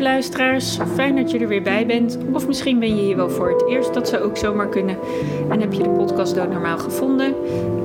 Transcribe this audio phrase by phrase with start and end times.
[0.00, 0.78] luisteraars.
[0.94, 2.18] Fijn dat je er weer bij bent.
[2.32, 3.94] Of misschien ben je hier wel voor het eerst.
[3.94, 4.98] Dat zou ook zomaar kunnen.
[5.48, 7.34] En heb je de podcast Dood Normaal gevonden.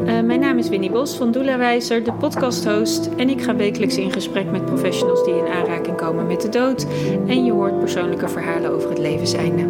[0.05, 3.09] Uh, mijn naam is Winnie Bos van Doelawijzer, de podcasthost.
[3.17, 6.85] En ik ga wekelijks in gesprek met professionals die in aanraking komen met de dood.
[7.27, 9.65] En je hoort persoonlijke verhalen over het levenseinde.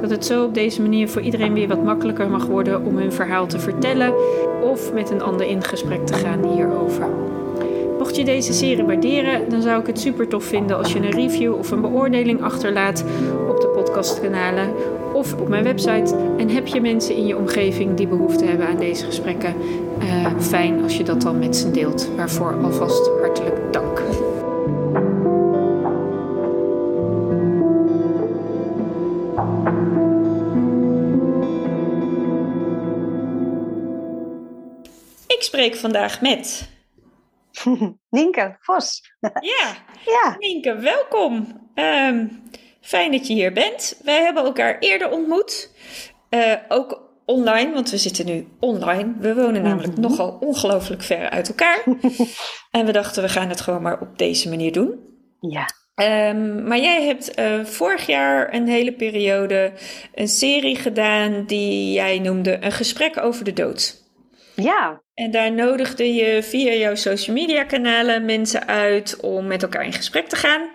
[0.00, 3.12] Dat het zo op deze manier voor iedereen weer wat makkelijker mag worden om hun
[3.12, 4.14] verhaal te vertellen.
[4.62, 7.08] Of met een ander in gesprek te gaan hierover.
[8.06, 11.10] Mocht je deze serie waarderen, dan zou ik het super tof vinden als je een
[11.10, 13.04] review of een beoordeling achterlaat
[13.48, 14.72] op de podcastkanalen
[15.12, 16.16] of op mijn website.
[16.38, 19.54] En heb je mensen in je omgeving die behoefte hebben aan deze gesprekken?
[20.02, 22.08] Uh, fijn als je dat dan met ze deelt.
[22.16, 24.02] Waarvoor alvast hartelijk dank.
[35.26, 36.74] Ik spreek vandaag met
[38.10, 39.12] Nienke Vos.
[39.20, 39.76] Ja,
[40.14, 40.36] ja.
[40.38, 41.60] Nienke, welkom.
[41.74, 42.42] Um,
[42.80, 44.00] fijn dat je hier bent.
[44.04, 45.70] Wij hebben elkaar eerder ontmoet.
[46.30, 49.14] Uh, ook online, want we zitten nu online.
[49.18, 50.10] We wonen namelijk mm -hmm.
[50.10, 51.84] nogal ongelooflijk ver uit elkaar.
[52.70, 54.98] en we dachten, we gaan het gewoon maar op deze manier doen.
[55.40, 55.70] Ja.
[56.30, 59.72] Um, maar jij hebt uh, vorig jaar een hele periode
[60.14, 64.05] een serie gedaan die jij noemde Een gesprek over de dood.
[64.56, 65.02] Ja.
[65.14, 69.92] En daar nodigde je via jouw social media kanalen mensen uit om met elkaar in
[69.92, 70.68] gesprek te gaan.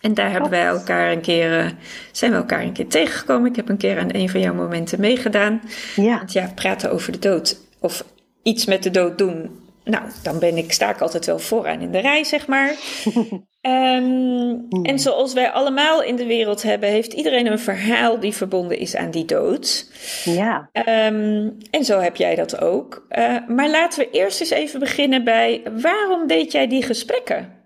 [0.00, 1.70] En daar hebben wij elkaar een keer, uh,
[2.12, 3.50] zijn we elkaar een keer tegengekomen.
[3.50, 5.62] Ik heb een keer aan een van jouw momenten meegedaan.
[5.96, 6.16] Ja.
[6.16, 8.04] Want ja, praten over de dood of
[8.42, 9.60] iets met de dood doen.
[9.84, 12.74] Nou, dan ben ik, sta ik altijd wel vooraan in de rij, zeg maar.
[13.66, 18.78] um, En zoals wij allemaal in de wereld hebben, heeft iedereen een verhaal die verbonden
[18.78, 19.90] is aan die dood.
[20.24, 20.70] Ja.
[20.72, 23.06] Um, en zo heb jij dat ook.
[23.10, 27.60] Uh, maar laten we eerst eens even beginnen bij waarom deed jij die gesprekken?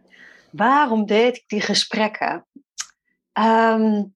[0.51, 2.47] Waarom deed ik die gesprekken?
[3.39, 4.15] Um,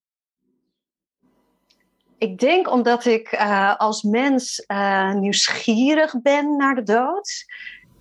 [2.18, 7.44] ik denk omdat ik uh, als mens uh, nieuwsgierig ben naar de dood.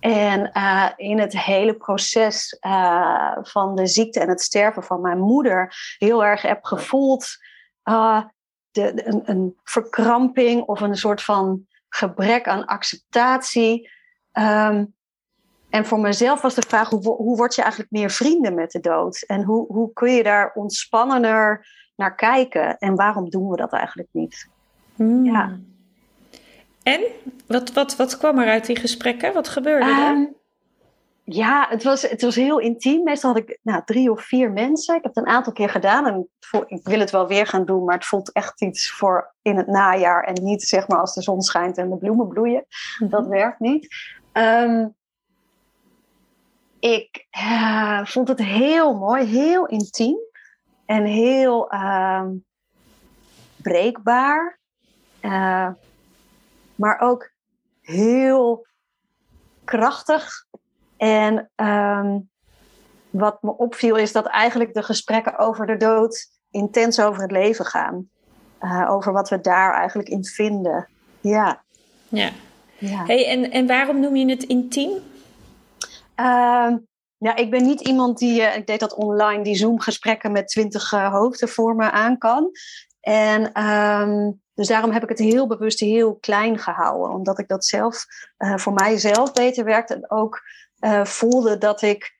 [0.00, 5.18] En uh, in het hele proces uh, van de ziekte en het sterven van mijn
[5.18, 7.26] moeder heel erg heb gevoeld
[7.84, 8.22] uh,
[8.70, 13.90] de, de, een, een, verkramping of een soort van gebrek aan acceptatie.
[14.32, 14.94] Um,
[15.70, 18.80] en voor mezelf was de vraag: hoe, hoe word je eigenlijk meer vrienden met de
[18.80, 19.24] dood?
[19.26, 22.78] En hoe, hoe kun je daar ontspannender naar kijken?
[22.78, 24.48] En waarom doen we dat eigenlijk niet?
[24.94, 25.24] Hmm.
[25.24, 25.58] Ja.
[26.82, 27.00] En?
[27.46, 29.32] Wat, wat, wat kwam er uit die gesprekken?
[29.32, 30.10] Wat gebeurde er?
[30.10, 30.34] Um,
[31.24, 33.02] ja, het was, het was heel intiem.
[33.02, 34.96] Meestal had ik nou, drie of vier mensen.
[34.96, 36.06] Ik heb het een aantal keer gedaan.
[36.06, 36.28] En
[36.66, 37.84] ik wil het wel weer gaan doen.
[37.84, 40.24] Maar het voelt echt iets voor in het najaar.
[40.24, 42.64] En niet zeg maar als de zon schijnt en de bloemen bloeien.
[42.98, 43.08] Mm-hmm.
[43.08, 43.94] Dat werkt niet.
[44.32, 44.94] Um,
[46.80, 49.24] ik uh, vond het heel mooi.
[49.24, 50.18] Heel intiem.
[50.86, 52.26] En heel uh,
[53.56, 54.58] breekbaar.
[55.20, 55.68] Uh,
[56.80, 57.30] maar ook
[57.80, 58.66] heel
[59.64, 60.46] krachtig.
[60.96, 62.30] En um,
[63.10, 67.64] wat me opviel is dat eigenlijk de gesprekken over de dood intens over het leven
[67.64, 68.08] gaan.
[68.60, 70.88] Uh, over wat we daar eigenlijk in vinden.
[71.20, 71.62] Ja.
[72.08, 72.30] Ja.
[72.78, 73.04] ja.
[73.04, 74.90] Hey, en, en waarom noem je het intiem?
[76.16, 76.72] Uh,
[77.16, 80.92] ja, ik ben niet iemand die, uh, ik deed dat online, die Zoom-gesprekken met twintig
[80.92, 82.50] uh, hoofden voor me aan kan.
[83.00, 87.14] En um, dus daarom heb ik het heel bewust heel klein gehouden.
[87.14, 88.06] Omdat ik dat zelf
[88.38, 89.94] uh, voor mijzelf beter werkte.
[89.94, 90.42] En ook
[90.80, 92.18] uh, voelde dat ik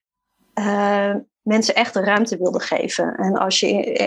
[0.54, 3.14] uh, mensen echt de ruimte wilde geven.
[3.16, 3.66] En als je,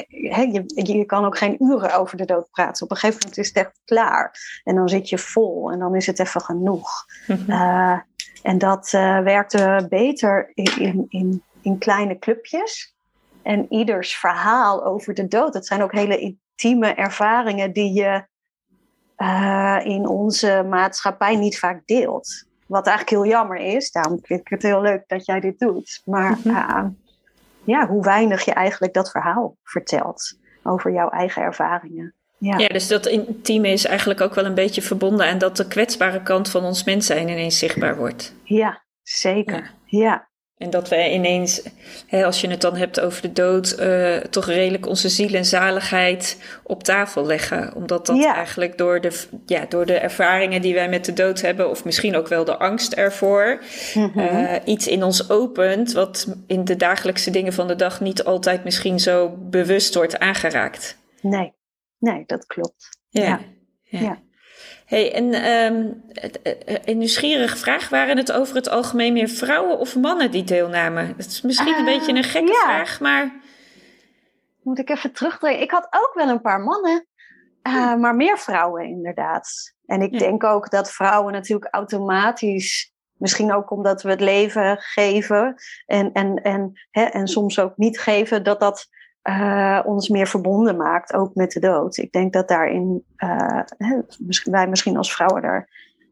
[0.10, 0.64] he, je,
[0.98, 2.84] je kan ook geen uren over de dood praten.
[2.84, 4.36] Op een gegeven moment is het echt klaar.
[4.64, 7.06] En dan zit je vol en dan is het even genoeg.
[7.28, 8.04] Mm-hmm.
[8.44, 8.90] en dat
[9.24, 12.96] werkte beter in, in, in kleine clubjes.
[13.42, 15.54] En ieders verhaal over de dood.
[15.54, 18.26] Dat zijn ook hele intieme ervaringen die je
[19.18, 22.46] uh, in onze maatschappij niet vaak deelt.
[22.66, 23.92] Wat eigenlijk heel jammer is.
[23.92, 26.02] Daarom vind ik het heel leuk dat jij dit doet.
[26.06, 26.86] Maar uh,
[27.64, 32.14] ja, hoe weinig je eigenlijk dat verhaal vertelt over jouw eigen ervaringen.
[32.38, 32.58] Ja.
[32.58, 36.24] ja, dus dat intieme is eigenlijk ook wel een beetje verbonden aan dat de kwetsbare
[36.24, 38.36] kant van ons mens zijn ineens zichtbaar wordt.
[38.44, 39.74] Ja, zeker.
[39.86, 40.00] Ja.
[40.00, 40.30] ja.
[40.58, 41.62] En dat we ineens,
[42.08, 45.46] hè, als je het dan hebt over de dood, uh, toch redelijk onze ziel en
[45.46, 47.76] zaligheid op tafel leggen.
[47.76, 48.36] Omdat dat ja.
[48.36, 52.16] eigenlijk door de, ja, door de ervaringen die wij met de dood hebben, of misschien
[52.16, 53.64] ook wel de angst ervoor,
[53.94, 54.22] mm-hmm.
[54.22, 58.64] uh, iets in ons opent, wat in de dagelijkse dingen van de dag niet altijd
[58.64, 60.98] misschien zo bewust wordt aangeraakt.
[61.22, 61.54] Nee,
[62.00, 62.90] nee, dat klopt.
[63.10, 63.40] ja.
[63.84, 64.00] ja.
[64.00, 64.22] ja.
[64.94, 66.04] Hey, en um,
[66.86, 71.14] een nieuwsgierige vraag: waren het over het algemeen meer vrouwen of mannen die deelnamen?
[71.18, 72.62] Dat is misschien een uh, beetje een gekke ja.
[72.62, 73.34] vraag, maar.
[74.62, 75.62] moet ik even terugdenken.
[75.62, 77.08] Ik had ook wel een paar mannen,
[77.64, 79.74] uh, maar meer vrouwen inderdaad.
[79.86, 82.94] En ik denk ook dat vrouwen natuurlijk automatisch
[83.24, 85.56] Misschien ook omdat we het leven geven
[85.86, 88.88] en, en, en, hè, en soms ook niet geven, dat dat
[89.30, 91.98] uh, ons meer verbonden maakt, ook met de dood.
[91.98, 94.00] Ik denk dat daarin uh, hè,
[94.44, 95.70] wij misschien als vrouwen daar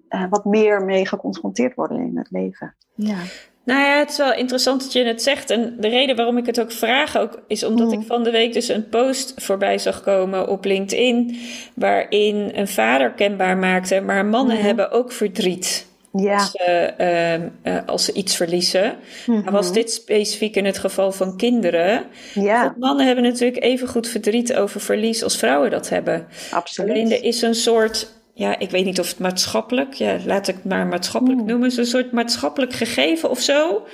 [0.10, 2.76] uh, wat meer mee geconfronteerd worden in het leven.
[2.96, 3.18] Ja.
[3.64, 5.50] Nou ja, het is wel interessant dat je het zegt.
[5.50, 8.00] En de reden waarom ik het ook vraag, ook, is omdat mm.
[8.00, 11.38] ik van de week dus een post voorbij zag komen op LinkedIn.
[11.76, 14.64] Waarin een vader kenbaar maakte, maar mannen mm.
[14.64, 15.91] hebben ook verdriet.
[16.14, 16.38] Ja.
[16.38, 16.56] Als,
[17.00, 18.96] uh, uh, als, ze iets verliezen.
[19.26, 22.06] Mm Maar was dit specifiek in het geval van kinderen?
[22.34, 22.76] Ja.
[22.80, 26.28] mannen hebben natuurlijk even goed verdriet over verlies als vrouwen dat hebben.
[26.52, 27.12] Absoluut.
[27.12, 30.66] Er is een soort, ja, ik weet niet of het maatschappelijk, ja, laat ik het
[30.66, 31.48] maar maatschappelijk mm.
[31.48, 33.86] noemen, een soort maatschappelijk gegeven of zo.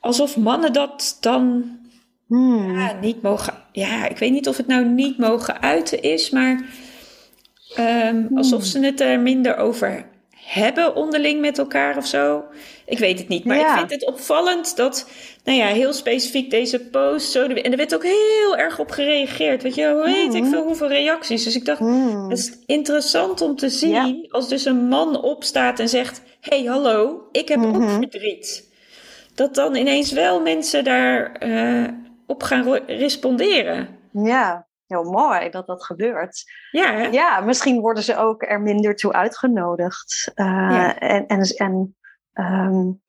[0.00, 1.64] Alsof mannen dat dan
[2.26, 2.78] mm.
[2.78, 3.54] ja, niet mogen.
[3.72, 6.64] Ja, ik weet niet of het nou niet mogen uiten is, maar
[7.78, 10.10] um, alsof ze het er minder over
[10.44, 12.44] hebben onderling met elkaar of zo.
[12.86, 15.08] Ik weet het niet, maar ik vind het opvallend dat,
[15.44, 17.44] nou ja, heel specifiek deze post zo.
[17.44, 19.62] En er werd ook heel erg op gereageerd.
[19.62, 20.50] Weet je, hoe weet ik mhm.
[20.50, 21.44] veel hoeveel reacties.
[21.44, 22.28] Dus ik dacht, mm.
[22.28, 27.28] het is interessant om te zien als dus een man opstaat en zegt: hey, hallo,
[27.32, 27.98] ik heb ook mhm.
[27.98, 28.70] verdriet.
[29.34, 31.88] Dat dan ineens wel mensen daar uh,
[32.26, 33.88] op gaan responderen.
[34.12, 36.44] Ja, heel mooi dat dat gebeurt.
[36.70, 40.32] Ja, ja, misschien worden ze ook er minder toe uitgenodigd.
[40.34, 40.98] Uh, ja.
[40.98, 41.96] En, en, en
[42.34, 43.00] um,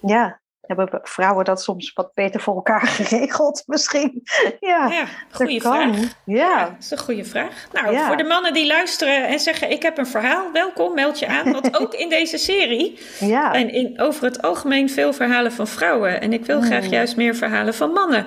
[0.00, 4.22] ja, hebben vrouwen dat soms wat beter voor elkaar geregeld misschien?
[4.60, 5.96] ja, ja goede vraag.
[6.24, 6.64] Ja.
[6.64, 7.66] dat is een goede vraag.
[7.72, 11.26] Nou, voor de mannen die luisteren en zeggen: Ik heb een verhaal, welkom, meld je
[11.26, 11.52] aan.
[11.52, 13.52] Want ook in deze serie ja.
[13.52, 16.20] zijn in, over het algemeen veel verhalen van vrouwen.
[16.20, 16.92] En ik wil graag hmm.
[16.92, 18.26] juist meer verhalen van mannen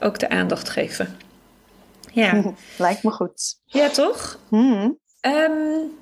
[0.00, 1.25] ook de aandacht geven.
[2.16, 2.42] Ja.
[2.78, 3.60] Lijkt me goed.
[3.64, 4.38] Ja, toch?
[4.50, 4.98] Mm.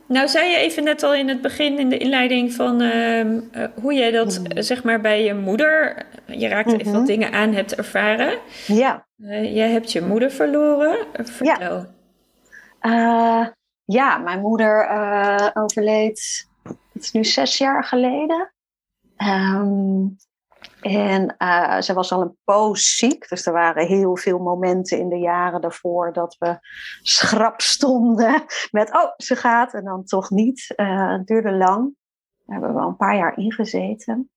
[0.09, 3.41] nou, zei je even net al in het begin, in de inleiding, van uh,
[3.83, 4.63] hoe jij dat, mm.
[4.63, 8.39] zeg maar, bij je moeder, je raakte even wat dingen aan, hebt ervaren.
[8.67, 9.07] Ja.
[9.19, 11.07] Uh, jij hebt je moeder verloren.
[11.13, 11.87] Vertel.
[12.81, 14.89] Ja, ja mijn moeder
[15.55, 16.49] overleed,
[16.93, 18.53] het is nu zes jaar geleden.
[19.17, 20.17] Um,
[20.85, 23.29] en uh, ze was al een poos ziek.
[23.29, 26.59] Dus er waren heel veel momenten in de jaren daarvoor dat we
[27.03, 30.73] schrap stonden met, oh, ze gaat en dan toch niet.
[30.77, 31.95] Uh, het duurde lang.
[32.47, 34.31] Daar hebben we wel een paar jaar ingezeten.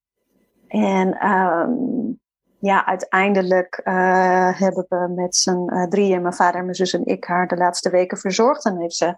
[0.68, 2.20] En um,
[2.60, 7.48] ja, uiteindelijk uh, hebben we met z'n drieën, mijn vader, mijn zus en ik, haar
[7.48, 8.66] de laatste weken verzorgd.
[8.66, 9.16] En heeft ze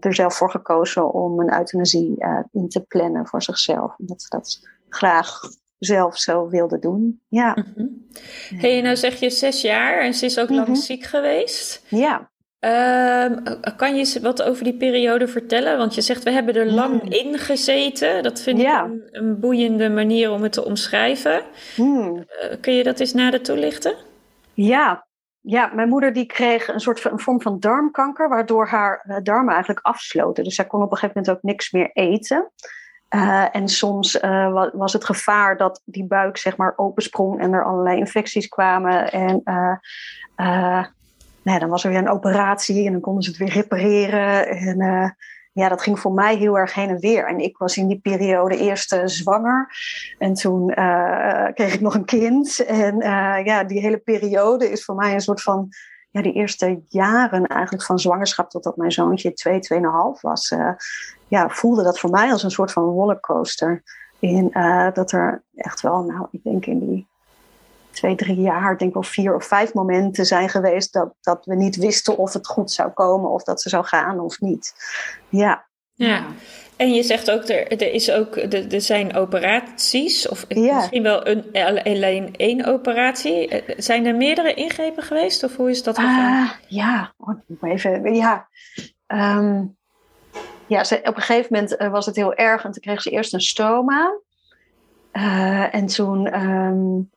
[0.00, 3.94] er zelf voor gekozen om een euthanasie in te plannen voor zichzelf.
[3.98, 5.40] Omdat ze dat graag
[5.86, 7.20] zelf zo wilde doen.
[7.28, 7.56] Ja.
[7.76, 8.04] Mm
[8.56, 10.76] Hey, nou zeg je zes jaar en ze is ook lang mhm.
[10.76, 11.84] ziek geweest.
[11.88, 12.30] Ja.
[12.60, 13.26] Uh,
[13.76, 15.78] kan je wat over die periode vertellen?
[15.78, 17.10] Want je zegt, we hebben er lang mm.
[17.10, 18.22] in gezeten.
[18.22, 21.42] Dat vind ik een, een, boeiende manier om het te omschrijven.
[21.76, 22.16] Mm.
[22.16, 22.24] Uh,
[22.60, 23.94] kun je dat eens nader toelichten?
[24.54, 25.06] Ja.
[25.40, 28.28] ja, mijn moeder die kreeg een soort van een vorm van darmkanker...
[28.28, 30.44] waardoor haar uh, darmen eigenlijk afsloten.
[30.44, 32.52] Dus zij kon op een gegeven moment ook niks meer eten.
[33.10, 37.64] Uh, en soms uh, was het gevaar dat die buik zeg maar opensprong en er
[37.64, 39.12] allerlei infecties kwamen.
[39.12, 40.84] En uh,
[41.42, 44.48] nou, dan was er weer een operatie en dan konden ze het weer repareren.
[44.48, 45.16] En
[45.52, 47.26] ja, dat ging voor mij heel erg heen en weer.
[47.26, 49.70] En ik was in die periode eerst zwanger.
[50.18, 50.66] En toen
[51.54, 52.64] kreeg ik nog een kind.
[52.64, 52.96] En
[53.44, 55.68] ja, die hele periode is voor mij een soort van
[56.10, 59.80] ja, die eerste jaren eigenlijk van zwangerschap totdat mijn zoontje 2, 2,5
[60.20, 60.54] was,
[61.28, 63.82] ja, voelde dat voor mij als een soort van rollercoaster.
[64.18, 67.06] In, uh, dat er echt wel, nou, ik denk in die
[67.90, 71.54] twee, drie jaar, ik denk wel vier of vijf momenten zijn geweest dat, dat we
[71.54, 74.74] niet wisten of het goed zou komen of dat ze zou gaan of niet.
[75.28, 75.64] Ja.
[75.94, 76.26] Ja,
[76.76, 81.26] en je zegt ook, er, er, is ook, er, er zijn operaties, of misschien wel
[81.26, 81.52] een,
[81.84, 83.48] alleen één operatie.
[83.48, 86.42] Eh, zijn er meerdere ingrepen geweest, of hoe is dat gegaan?
[86.42, 88.48] Uh, ja, oh, even, ja.
[89.06, 89.75] Um,
[90.66, 93.10] ja, ze, op een gegeven moment uh, was het heel erg en toen kreeg ze
[93.10, 94.18] eerst een stoma.
[95.12, 97.10] Uh, en toen um,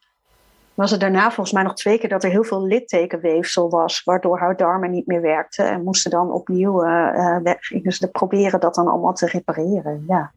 [0.74, 4.40] was het daarna volgens mij nog twee keer dat er heel veel littekenweefsel was, waardoor
[4.40, 5.70] haar darmen niet meer werkten.
[5.70, 10.04] En moesten dan opnieuw uh, gingen ze proberen dat dan allemaal te repareren.
[10.08, 10.32] Ja.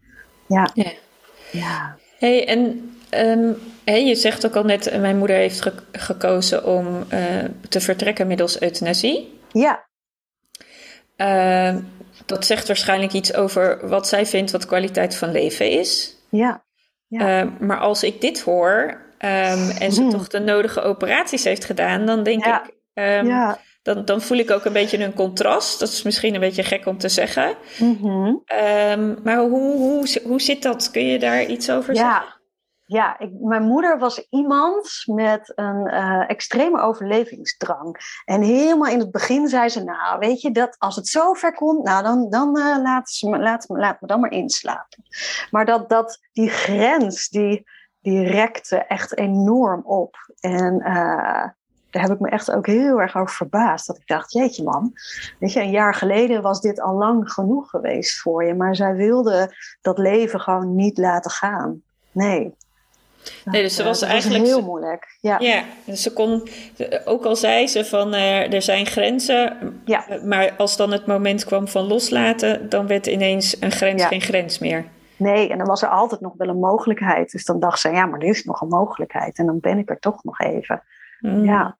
[0.45, 0.69] Ja.
[0.73, 0.91] ja.
[1.51, 1.95] ja.
[2.17, 2.59] Hey, en
[3.11, 6.85] um, hey, je zegt ook al net, mijn moeder heeft ge gekozen om
[7.69, 9.39] te vertrekken middels euthanasie.
[9.51, 9.85] Ja.
[11.17, 11.75] Uh,
[12.25, 16.17] dat zegt waarschijnlijk iets over wat zij vindt wat kwaliteit van leven is.
[16.29, 16.63] Ja.
[17.07, 17.53] ja.
[17.59, 20.09] maar als ik dit hoor, Um, en ze hmm.
[20.09, 23.57] toch de nodige operaties heeft gedaan, dan denk ik, Ehm, ja.
[23.81, 25.79] dan, dan voel ik ook een beetje een contrast.
[25.79, 27.55] Dat is misschien een beetje gek om te zeggen.
[27.77, 28.43] Mm
[29.23, 30.91] maar hoe, hoe, hoe zit dat?
[30.91, 31.99] Kun je daar iets over ja.
[31.99, 32.41] zeggen?
[32.85, 38.21] Ja, ik, mijn moeder was iemand met een uh, extreme overlevingsdrang.
[38.25, 41.53] En helemaal in het begin zei ze, nou weet je, dat als het zo ver
[41.53, 45.03] komt, nou dan, dan uh, laat, ze me, laat, laat me dan maar inslapen.
[45.51, 47.63] Maar dat, dat, die grens, die,
[48.01, 50.15] die rekte echt enorm op.
[50.39, 51.47] En uh,
[51.89, 53.87] daar heb ik me echt ook heel erg over verbaasd.
[53.87, 54.93] Dat ik dacht, jeetje man,
[55.39, 58.53] weet je, een jaar geleden was dit al lang genoeg geweest voor je.
[58.53, 61.81] Maar zij wilde dat leven gewoon niet laten gaan.
[62.11, 62.55] Nee.
[63.45, 64.43] Nee, dus ze was eigenlijk.
[64.43, 65.17] heel moeilijk.
[65.21, 65.39] Ja.
[65.39, 66.47] ja, dus ze kon,
[67.05, 70.05] ook al zei ze van uh, er zijn grenzen, ja.
[70.25, 74.59] maar als dan het moment kwam van loslaten, dan werd ineens een grens geen grens
[74.59, 74.85] meer.
[75.17, 77.31] Nee, en dan was er altijd nog wel een mogelijkheid.
[77.31, 79.89] Dus dan dacht ze, ja, maar er is nog een mogelijkheid en dan ben ik
[79.89, 80.83] er toch nog even.
[81.19, 81.45] Mm.
[81.45, 81.77] Ja.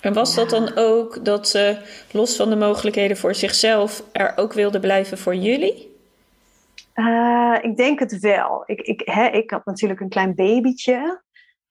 [0.00, 1.76] En was dat dan ook dat ze
[2.10, 5.95] los van de mogelijkheden voor zichzelf er ook wilde blijven voor jullie?
[6.96, 8.62] Uh, ik denk het wel.
[8.66, 11.22] Ik, ik, hè, ik had natuurlijk een klein babytje.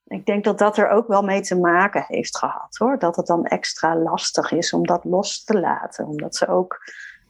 [0.05, 2.99] Ik denk dat dat er ook wel mee te maken heeft gehad hoor.
[2.99, 6.07] Dat het dan extra lastig is om dat los te laten.
[6.07, 6.77] Omdat ze ook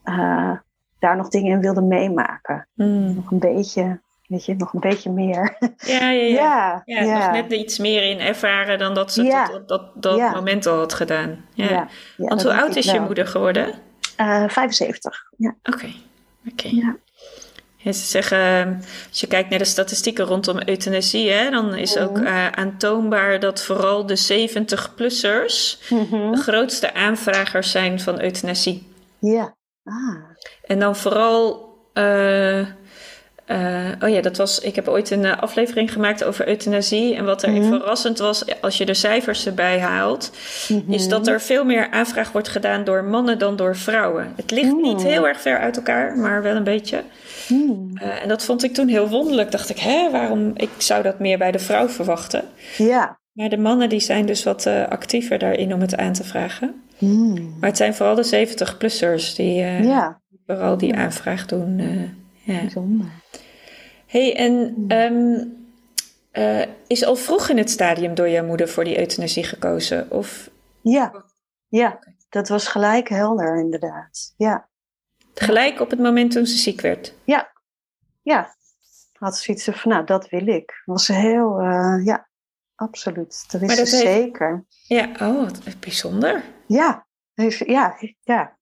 [0.06, 0.52] uh,
[1.00, 2.68] daar nog dingen in wilde meemaken.
[2.74, 3.16] Mm.
[3.16, 5.58] Nog een beetje, weet je, nog een beetje meer.
[5.78, 7.02] Ja, ja, ja.
[7.02, 9.48] ja, net iets meer in ervaren dan dat ze ja.
[9.48, 11.46] tot, dat, dat moment al had gedaan.
[11.54, 11.88] Ja.
[12.18, 13.74] Want hoe oud is je moeder geworden?
[14.20, 15.24] Uh, 75.
[15.38, 15.56] Ja.
[15.64, 15.88] Oké.
[16.48, 16.68] Oké.
[16.68, 16.96] Ja.
[17.86, 22.18] Ja, ze zeggen, als je kijkt naar de statistieken rondom euthanasie, hè, dan is ook
[22.18, 26.32] uh, aantoonbaar dat vooral de 70-plussers mm-hmm.
[26.32, 28.88] de grootste aanvragers zijn van euthanasie.
[29.20, 29.56] Ja.
[29.84, 30.24] Ah.
[30.64, 31.64] En dan vooral.
[31.94, 32.68] Uh,
[33.48, 34.60] uh, oh ja, dat was.
[34.60, 37.16] Ik heb ooit een aflevering gemaakt over euthanasie.
[37.16, 37.70] En wat er mm-hmm.
[37.70, 40.32] verrassend was, als je de cijfers erbij haalt,
[40.88, 44.34] is dat er veel meer aanvraag wordt gedaan door mannen dan door vrouwen.
[44.36, 45.06] Het ligt niet mm.
[45.06, 47.04] heel erg ver uit elkaar, maar wel een beetje.
[47.48, 47.90] Hmm.
[47.94, 49.52] Uh, en dat vond ik toen heel wonderlijk.
[49.52, 50.52] Dacht ik, hè, waarom?
[50.56, 52.44] Ik zou dat meer bij de vrouw verwachten.
[52.78, 53.20] Ja.
[53.32, 56.74] Maar de mannen die zijn dus wat uh, actiever daarin om het aan te vragen.
[56.98, 57.56] Hmm.
[57.60, 60.22] Maar het zijn vooral de 70-plussers die ja.
[60.46, 61.82] vooral die aanvraag doen.
[62.46, 62.60] Ja.
[62.60, 63.12] Bijzonder.
[64.06, 65.66] hey, en um,
[66.88, 70.12] is al vroeg in het stadium door jouw moeder voor die euthanasie gekozen?
[70.12, 70.50] Of...
[70.82, 71.26] Ja,
[71.68, 72.00] ja.
[72.30, 74.34] dat was gelijk helder inderdaad.
[74.38, 74.70] Ja.
[75.34, 77.14] Gelijk op het moment toen ze ziek werd?
[77.24, 77.52] Ja,
[78.22, 78.56] ja.
[79.14, 80.82] Had ze iets van, nou, dat wil ik.
[80.86, 82.28] Was ze heel, uh, ja,
[82.76, 83.46] absoluut.
[83.52, 84.66] Dat is ze zeker.
[84.88, 85.48] Ja, oh,
[85.80, 86.44] bijzonder.
[86.68, 87.06] Ja,
[87.66, 88.58] ja, ja.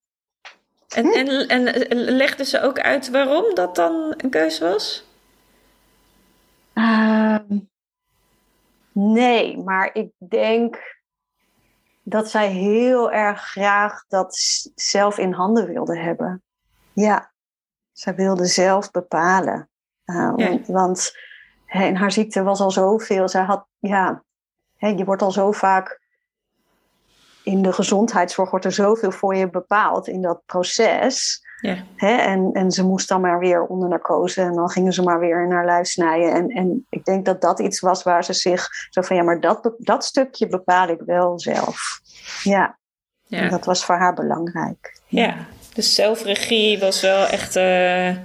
[0.95, 1.11] En,
[1.47, 5.11] en, en legde ze ook uit waarom dat dan een keuze was?
[6.73, 7.37] Uh,
[8.91, 11.01] nee, maar ik denk
[12.03, 14.35] dat zij heel erg graag dat
[14.75, 16.43] zelf in handen wilde hebben.
[16.93, 17.31] Ja,
[17.91, 19.69] zij wilde zelf bepalen.
[20.05, 21.11] Uh, Want
[21.67, 23.29] in haar ziekte was al zoveel.
[23.29, 24.23] Zij had, ja,
[24.77, 26.01] hè, je wordt al zo vaak
[27.43, 31.41] in de gezondheidszorg wordt er zoveel voor je bepaald in dat proces.
[31.95, 35.19] Hè, en, en ze moest dan maar weer onder narcose en dan gingen ze maar
[35.19, 36.31] weer naar lijf snijden.
[36.33, 39.39] En, en ik denk dat dat iets was waar ze zich zo van ja, maar
[39.39, 41.99] dat, dat stukje bepaal ik wel zelf.
[42.43, 42.77] Ja.
[43.29, 44.99] En dat was voor haar belangrijk.
[45.05, 45.35] Ja,
[45.73, 48.17] dus zelfregie was wel echt uh, een,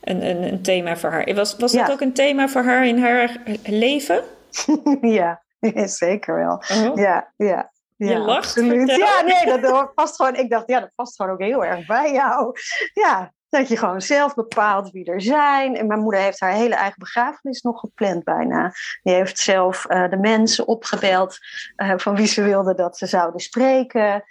[0.00, 1.34] een, een, thema voor haar.
[1.34, 4.22] Was, was dat ook een thema voor haar in haar leven?
[5.00, 5.42] ja,
[5.86, 6.62] zeker wel.
[6.86, 6.96] Oh.
[6.96, 7.32] Ja.
[7.36, 7.72] Ja,
[8.04, 8.38] je lacht.
[8.38, 8.96] Absoluut.
[8.96, 10.36] Ja, nee, dat past gewoon.
[10.36, 12.56] Ik dacht, ja, dat past gewoon ook heel erg bij jou.
[12.92, 15.76] Ja, dat je gewoon zelf bepaalt wie er zijn.
[15.76, 18.72] En mijn moeder heeft haar hele eigen begrafenis nog gepland bijna.
[19.02, 21.38] Die heeft zelf uh, de mensen opgebeld
[21.76, 24.24] uh, van wie ze wilde dat ze zouden spreken.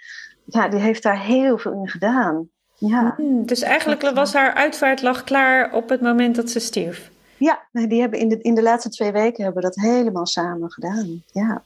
[0.44, 2.48] Ja, die heeft daar heel veel in gedaan.
[2.74, 3.14] Ja.
[3.16, 7.10] Hmm, dus eigenlijk was haar uitvaart lag klaar op het moment dat ze stierf?
[7.36, 11.22] Ja, die hebben in, de, in de laatste twee weken hebben dat helemaal samen gedaan.
[11.32, 11.64] Ja.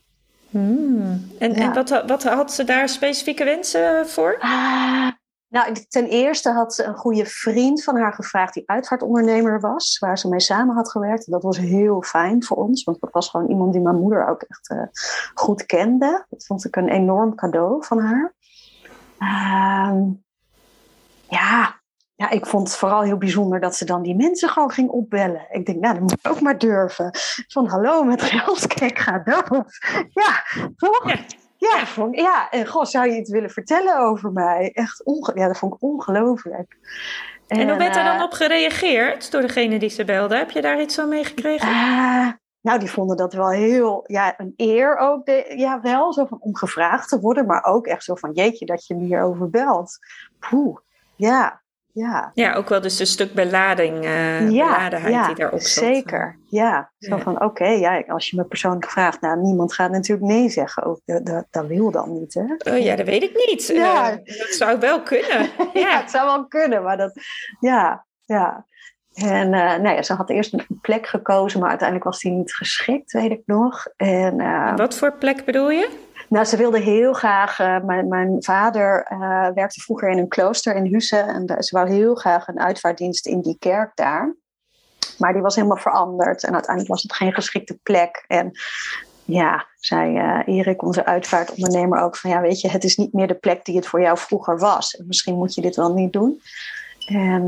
[0.50, 1.30] Hmm.
[1.38, 4.36] En, en wat, wat had ze daar specifieke wensen voor?
[4.40, 5.08] Ah,
[5.48, 10.18] nou, ten eerste had ze een goede vriend van haar gevraagd die uitvaartondernemer was, waar
[10.18, 11.30] ze mee samen had gewerkt.
[11.30, 14.42] Dat was heel fijn voor ons, want dat was gewoon iemand die mijn moeder ook
[14.42, 14.82] echt uh,
[15.34, 16.24] goed kende.
[16.28, 18.34] Dat vond ik een enorm cadeau van haar.
[19.18, 20.02] Uh,
[21.28, 21.77] ja,
[22.18, 25.46] ja, ik vond het vooral heel bijzonder dat ze dan die mensen gewoon ging opbellen.
[25.50, 27.10] Ik denk, nou, dat moet ik ook maar durven.
[27.48, 29.48] Van hallo, met geld, kijk, ga dood.
[30.10, 30.44] Ja,
[30.76, 31.04] toch?
[31.04, 31.16] Ja.
[31.56, 34.70] Ja, vond, ja, en goh, zou je iets willen vertellen over mij?
[34.72, 36.76] Echt onge ja, dat vond ik ongelooflijk.
[37.46, 40.36] En, en hoe werd er dan eh, op gereageerd door degene die ze belde?
[40.36, 41.68] Heb je daar iets van meegekregen?
[41.68, 42.28] Uh,
[42.60, 46.40] nou, die vonden dat wel heel, ja, een eer ook, de, ja, wel, zo van
[46.40, 49.98] om gevraagd te worden, maar ook echt zo van, jeetje, dat je me hierover belt.
[50.38, 50.78] Poeh,
[51.16, 51.62] ja,
[51.98, 52.30] ja.
[52.34, 55.84] Ja, ook wel dus een stuk belading, uh, ja, beladenheid ja, die daarop zat.
[55.84, 56.38] zeker.
[56.46, 57.22] Ja, zo Ja.
[57.22, 60.82] van, oké, ja, als je me persoonlijk vraagt, nou, niemand gaat natuurlijk nee zeggen.
[60.84, 62.72] Ook, dat, dat, dat wil dan niet, hè?
[62.72, 63.66] Oh ja, dat weet ik niet.
[63.66, 64.10] Ja.
[64.10, 65.40] Eh, dat zou wel kunnen.
[65.74, 66.00] Ja, Ja.
[66.00, 67.12] het zou wel kunnen, maar dat,
[67.60, 68.66] ja, ja.
[69.14, 72.54] En eh nou ja, ze had eerst een plek gekozen, maar uiteindelijk was die niet
[72.54, 73.86] geschikt, weet ik nog.
[73.96, 74.36] En
[74.76, 75.88] Wat voor plek bedoel je?
[76.28, 77.58] Nou, ze wilde heel graag.
[77.58, 81.16] eh, mijn, mijn vader eh, werkte vroeger in een klooster in Husse.
[81.16, 84.36] En ze wou heel graag een uitvaartdienst in die kerk daar.
[85.18, 86.44] Maar die was helemaal veranderd.
[86.44, 88.24] En uiteindelijk was het geen geschikte plek.
[88.26, 88.50] En
[89.24, 93.26] ja, zei eh, Erik, onze uitvaartondernemer, ook van ja, weet je, het is niet meer
[93.26, 94.96] de plek die het voor jou vroeger was.
[94.96, 96.40] En misschien moet je dit wel niet doen.
[97.06, 97.44] En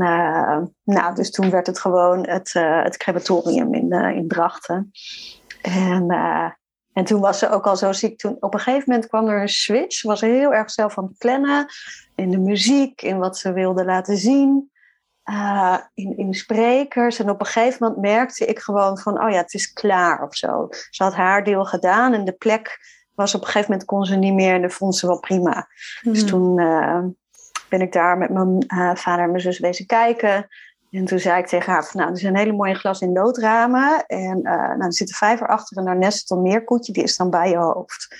[0.83, 4.91] nou, dus toen werd het gewoon het, eh, het crematorium in, in Drachten.
[5.61, 6.05] En,
[6.93, 8.17] en toen was ze ook al zo ziek.
[8.17, 9.95] Toen, op een gegeven moment kwam er een switch.
[9.95, 11.65] Ze was heel erg zelf aan het plannen.
[12.15, 14.69] In de muziek, in wat ze wilde laten zien.
[15.23, 17.19] eh, in, in sprekers.
[17.19, 19.23] En op een gegeven moment merkte ik gewoon van...
[19.23, 20.67] oh ja, het is klaar of zo.
[20.89, 22.13] Ze had haar deel gedaan.
[22.13, 22.79] En de plek
[23.15, 23.87] was op een gegeven moment...
[23.87, 25.67] kon ze niet meer en dat vond ze wel prima.
[26.01, 26.29] Dus Hmm.
[26.29, 26.99] toen eh,
[27.69, 30.47] ben ik daar met mijn eh, vader en mijn zus wezen kijken.
[30.91, 34.05] En toen zei ik tegen haar: van, Nou, er zijn hele mooie glas in loodramen.
[34.05, 37.17] En eh, nou, er zit een vijver achter en daarnaast zit een meerkoetje, die is
[37.17, 38.15] dan bij je hoofd.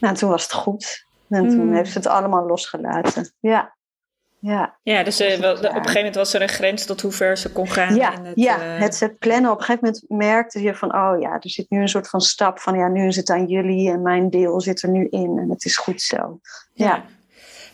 [0.00, 1.04] Nou, toen was het goed.
[1.28, 1.74] En toen Hmm.
[1.74, 3.32] heeft ze het allemaal losgelaten.
[3.40, 3.74] Ja,
[4.38, 4.76] ja.
[4.82, 7.36] Ja, dus eh, wel- op een gegeven moment was er een grens tot hoe ver
[7.38, 7.94] ze kon gaan.
[7.94, 9.50] Ja, in het, ja, eh, het, het plannen.
[9.50, 12.20] Op een gegeven moment merkte je van, oh ja, er zit nu een soort van
[12.20, 15.38] stap van, ja, nu is het aan jullie en mijn deel zit er nu in
[15.38, 16.38] en het is goed zo.
[16.72, 17.04] Ja,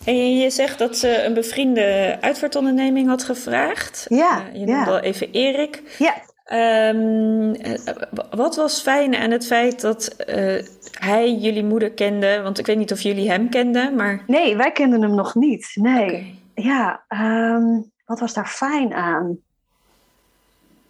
[0.05, 4.07] En je zegt dat ze een bevriende uitvaartonderneming had gevraagd.
[4.09, 4.85] Ja, Eh, je noemde ja.
[4.97, 5.83] al even Erik.
[5.99, 7.95] ja, Ehm, eh,
[8.31, 10.65] wat was fijn aan het feit dat eh,
[10.99, 12.41] hij jullie moeder kende?
[12.43, 14.23] Want ik weet niet of jullie hem kenden, maar...
[14.27, 15.71] nee, wij kenden hem nog niet.
[15.75, 16.41] Nee.
[16.55, 17.65] Ja, ehm,
[18.07, 19.39] wat was daar fijn aan?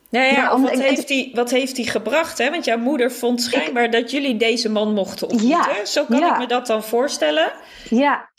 [0.09, 2.39] Nou ja, Ja, of om- wat, heeft hij, wat heeft hij gebracht?
[2.39, 2.51] Hè?
[2.51, 5.75] Want jouw moeder vond schijnbaar dat jullie deze man mochten ontmoeten.
[5.75, 6.33] Ja, Zo kan ja.
[6.33, 7.53] ik me dat dan voorstellen.
[7.89, 8.31] Ja.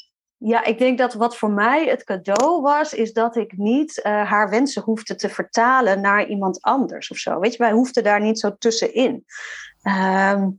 [0.46, 4.30] Ja, ik denk dat wat voor mij het cadeau was, is dat ik niet eh,
[4.30, 7.40] haar wensen hoefde te vertalen naar iemand anders of zo.
[7.40, 9.26] Weet je, wij hoefden daar niet zo tussenin.
[9.82, 10.50] Ehm,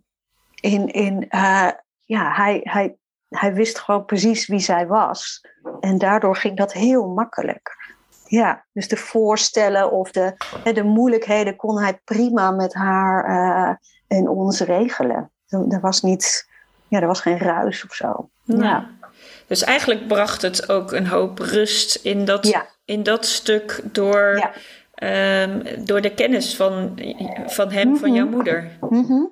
[0.60, 1.68] in, in, eh,
[2.04, 2.96] ja, hij, hij,
[3.28, 5.46] hij wist gewoon precies wie zij was.
[5.80, 7.94] En daardoor ging dat heel makkelijk.
[8.26, 10.34] Ja, dus de voorstellen of de,
[10.72, 13.74] de moeilijkheden kon hij prima met haar eh,
[14.18, 15.30] en ons regelen.
[15.48, 16.48] Er, er was niet,
[16.88, 18.28] ja, er was geen ruis of zo.
[18.44, 19.02] Ja.
[19.46, 22.66] Dus eigenlijk bracht het ook een hoop rust in dat, Ja.
[22.84, 24.52] in dat stuk door, Ja.
[24.94, 26.98] ehm, door de kennis van,
[27.46, 28.34] van hem, van jouw Mhm.
[28.34, 28.70] moeder.
[28.80, 29.22] Mhm.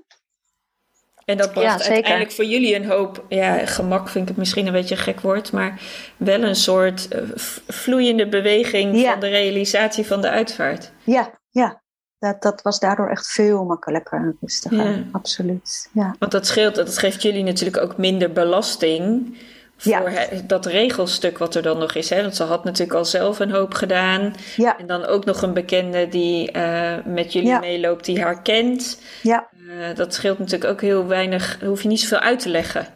[1.25, 4.66] En dat bracht Ja, uiteindelijk voor jullie een hoop, ja, gemak vind ik het misschien
[4.66, 5.81] een beetje een gek woord, maar
[6.16, 7.22] wel een soort eh,
[7.66, 9.11] vloeiende beweging Ja.
[9.11, 10.92] van de realisatie van de uitvaart.
[11.05, 11.81] Ja, ja.
[12.18, 14.90] Dat, dat was daardoor echt veel makkelijker en rustiger.
[14.90, 15.03] Ja.
[15.12, 15.88] Absoluut.
[15.92, 16.14] Ja.
[16.18, 19.37] Want dat scheelt, dat geeft jullie natuurlijk ook minder belasting
[19.82, 20.18] voor Ja.
[20.18, 22.10] he- dat regelstuk wat er dan nog is.
[22.10, 22.22] Hè?
[22.22, 24.34] Want ze had natuurlijk al zelf een hoop gedaan.
[24.56, 27.58] Ja, En dan ook nog een bekende die eh, met jullie Ja.
[27.58, 29.00] meeloopt, die haar kent.
[29.22, 32.86] ja, Eh, dat scheelt natuurlijk ook heel weinig, hoef je niet zoveel uit te leggen.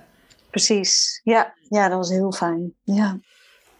[0.50, 1.20] precies.
[1.24, 2.74] Ja, ja, dat was heel fijn.
[2.84, 3.18] Ja,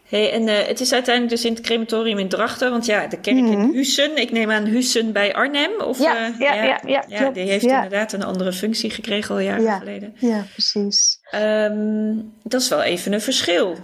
[0.09, 3.21] Hey, en eh, het is uiteindelijk dus in het crematorium in Drachten, want ja, de
[3.21, 3.71] kerk in Mhm.
[3.73, 5.81] Hussen, ik neem aan Hussen bij Arnhem.
[5.81, 7.35] Of, Ja, eh, ja, ja, ja, klopt.
[7.35, 7.75] die heeft Ja.
[7.75, 9.79] inderdaad een andere functie gekregen al jaren Ja.
[9.79, 10.15] geleden.
[10.19, 11.19] ja precies.
[11.31, 13.77] Ehm, dat is wel even een verschil.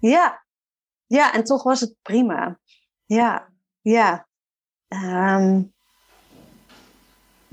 [0.00, 0.44] Ja.
[1.06, 2.58] ja, en toch was het prima.
[3.04, 3.48] Ja,
[3.80, 4.28] ja.
[4.88, 5.62] Ehm,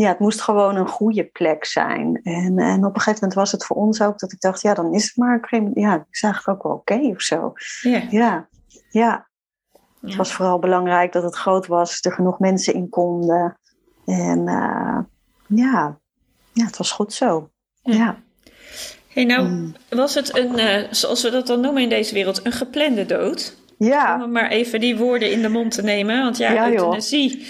[0.03, 2.19] ja, het moest gewoon een goede plek zijn.
[2.23, 4.73] En, en op een gegeven moment was het voor ons ook dat ik dacht, ja,
[4.73, 7.53] dan is het maar een crema- Ja, het is eigenlijk ook wel oké of zo.
[7.81, 7.89] Ja.
[7.91, 8.47] Ja, ja.
[8.89, 9.27] Ja.
[10.01, 13.57] Het was vooral belangrijk dat het groot was, er genoeg mensen in konden.
[14.05, 14.99] En eh,
[15.47, 15.97] ja.
[16.53, 17.49] ja, het was goed zo.
[17.81, 17.93] Ja.
[17.93, 18.17] Ja.
[19.07, 19.73] Hey, nou, Mm.
[19.89, 23.57] was het een, eh, zoals we dat dan noemen in deze wereld, een geplande dood?
[23.77, 26.23] Ja, Om maar even die woorden in de mond te nemen.
[26.23, 26.71] Want ja, Ja, joh.
[26.73, 27.47] euthanasie, eh,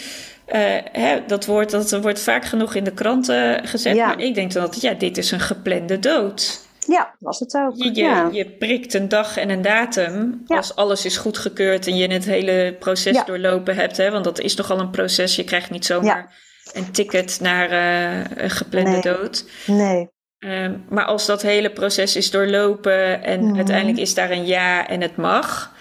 [0.92, 3.96] hè, dat, woord, dat wordt vaak genoeg in de kranten gezet.
[3.96, 4.08] Ja.
[4.08, 6.62] Maar ik denk dan altijd, ja, dit is een geplande dood.
[6.88, 7.74] ja, was het ook.
[7.76, 8.30] Je, je, ja.
[8.32, 10.58] je prikt een dag en een datum Ja.
[10.58, 13.24] als alles is goedgekeurd en je het hele proces Ja.
[13.24, 13.98] doorlopen hebt.
[13.98, 14.12] Hè?
[14.12, 15.36] Want dat is nogal een proces.
[15.36, 16.34] Je krijgt niet zomaar
[16.74, 19.02] een ticket naar eh, een geplande Nee.
[19.02, 19.46] dood.
[19.68, 23.56] Nee, Ehm, maar als dat hele proces is doorlopen en Mhm.
[23.56, 25.76] uiteindelijk is daar een ja en het mag,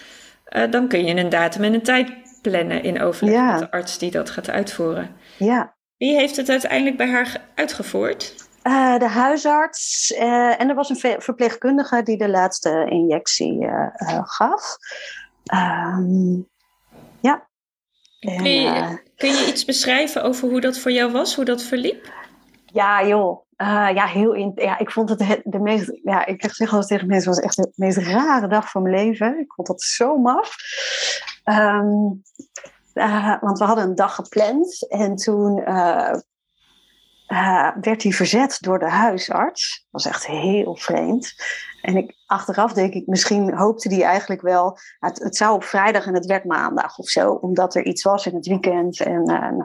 [0.45, 2.09] eh, dan kun je een datum en een tijd
[2.42, 3.50] plannen in overleg Ja.
[3.50, 5.16] met de arts die dat gaat uitvoeren.
[5.37, 5.74] ja.
[5.96, 8.35] Wie heeft het uiteindelijk bij haar uitgevoerd?
[8.62, 13.88] Uh, de huisarts uh, en er was een verpleegkundige die de laatste injectie uh,
[14.22, 14.76] gaf.
[15.55, 16.48] Um,
[17.20, 17.48] ja.
[18.20, 21.62] En, kun, je, kun, je, iets beschrijven over hoe dat voor jou was, hoe dat
[21.62, 22.12] verliep?
[22.66, 23.46] Ja, joh.
[23.94, 26.00] ja, heel in, ja, ik vond het de meest.
[26.02, 28.94] Ja, ik zeg eens tegen mensen: het was echt de meest rare dag van mijn
[28.94, 29.38] leven.
[29.38, 30.57] Ik vond dat zo maf.
[31.44, 32.22] Um,
[33.40, 36.16] want we hadden een dag gepland en toen uh,
[37.81, 39.87] werd hij verzet door de huisarts.
[39.90, 41.35] Dat was echt heel vreemd.
[41.83, 44.78] En ik, achteraf denk ik, misschien hoopte hij eigenlijk wel.
[44.98, 48.26] Het, het, zou op vrijdag en het werd maandag of zo, omdat er iets was
[48.26, 49.00] in het weekend.
[49.00, 49.64] En nou,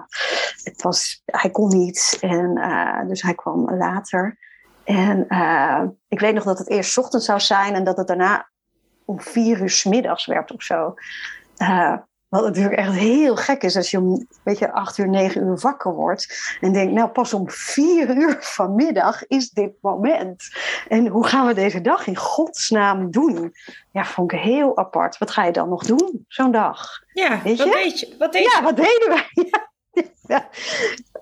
[0.63, 2.17] het was, hij kon niet.
[2.21, 2.55] En,
[3.07, 4.37] dus hij kwam later.
[4.83, 5.27] En
[6.07, 8.49] ik weet nog dat het eerst ochtend zou zijn en dat het daarna
[9.05, 10.93] om vier uur s middags werd of zo.
[12.29, 15.59] Wat natuurlijk echt heel gek is als je om weet je, acht uur, negen uur
[15.59, 16.57] wakker wordt.
[16.61, 20.43] En denkt, nou pas om vier uur vanmiddag is dit moment.
[20.87, 23.53] En hoe gaan we deze dag in godsnaam doen?
[23.91, 25.17] Ja, vond ik heel apart.
[25.17, 26.89] Wat ga je dan nog doen, zo'n dag?
[27.13, 27.73] Ja, weet wat, je?
[27.73, 28.15] Deed je?
[28.17, 29.51] wat deed Ja, wat deden wij?
[30.27, 30.49] Ja.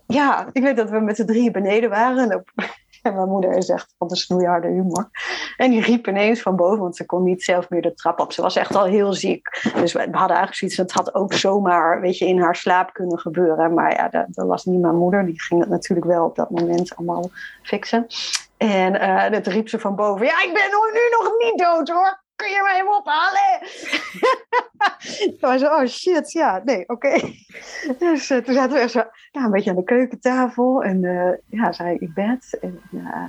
[0.07, 0.49] ja.
[0.51, 2.31] ik weet dat we met z'n drieën beneden waren.
[2.31, 2.43] En
[3.05, 5.09] en mijn moeder is echt van de snoeiharde humor.
[5.57, 8.31] En die riep ineens van boven, want ze kon niet zelf meer de trap op.
[8.31, 9.69] Ze was echt al heel ziek.
[9.75, 13.19] Dus we hadden eigenlijk zoiets, het had ook zomaar weet je, in haar slaap kunnen
[13.19, 13.73] gebeuren.
[13.73, 15.25] Maar ja, dat, dat was niet mijn moeder.
[15.25, 17.29] Die ging het natuurlijk wel op dat moment allemaal
[17.61, 18.07] fixen.
[18.57, 20.25] En uh, dat riep ze van boven.
[20.25, 23.59] Ja, ik ben nu nog niet dood hoor kun je mij even ophalen?
[25.39, 27.19] Toen zo, oh shit, ja, nee, oké.
[27.99, 31.31] Dus uh, toen zaten we echt zo ja, een beetje aan de keukentafel en uh,
[31.45, 32.57] ja, zij in bed.
[32.61, 33.23] En uh,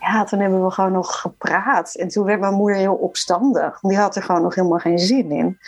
[0.00, 1.94] ja, toen hebben we gewoon nog gepraat.
[1.94, 3.80] En toen werd mijn moeder heel opstandig.
[3.80, 5.58] Die had er gewoon nog helemaal geen zin in.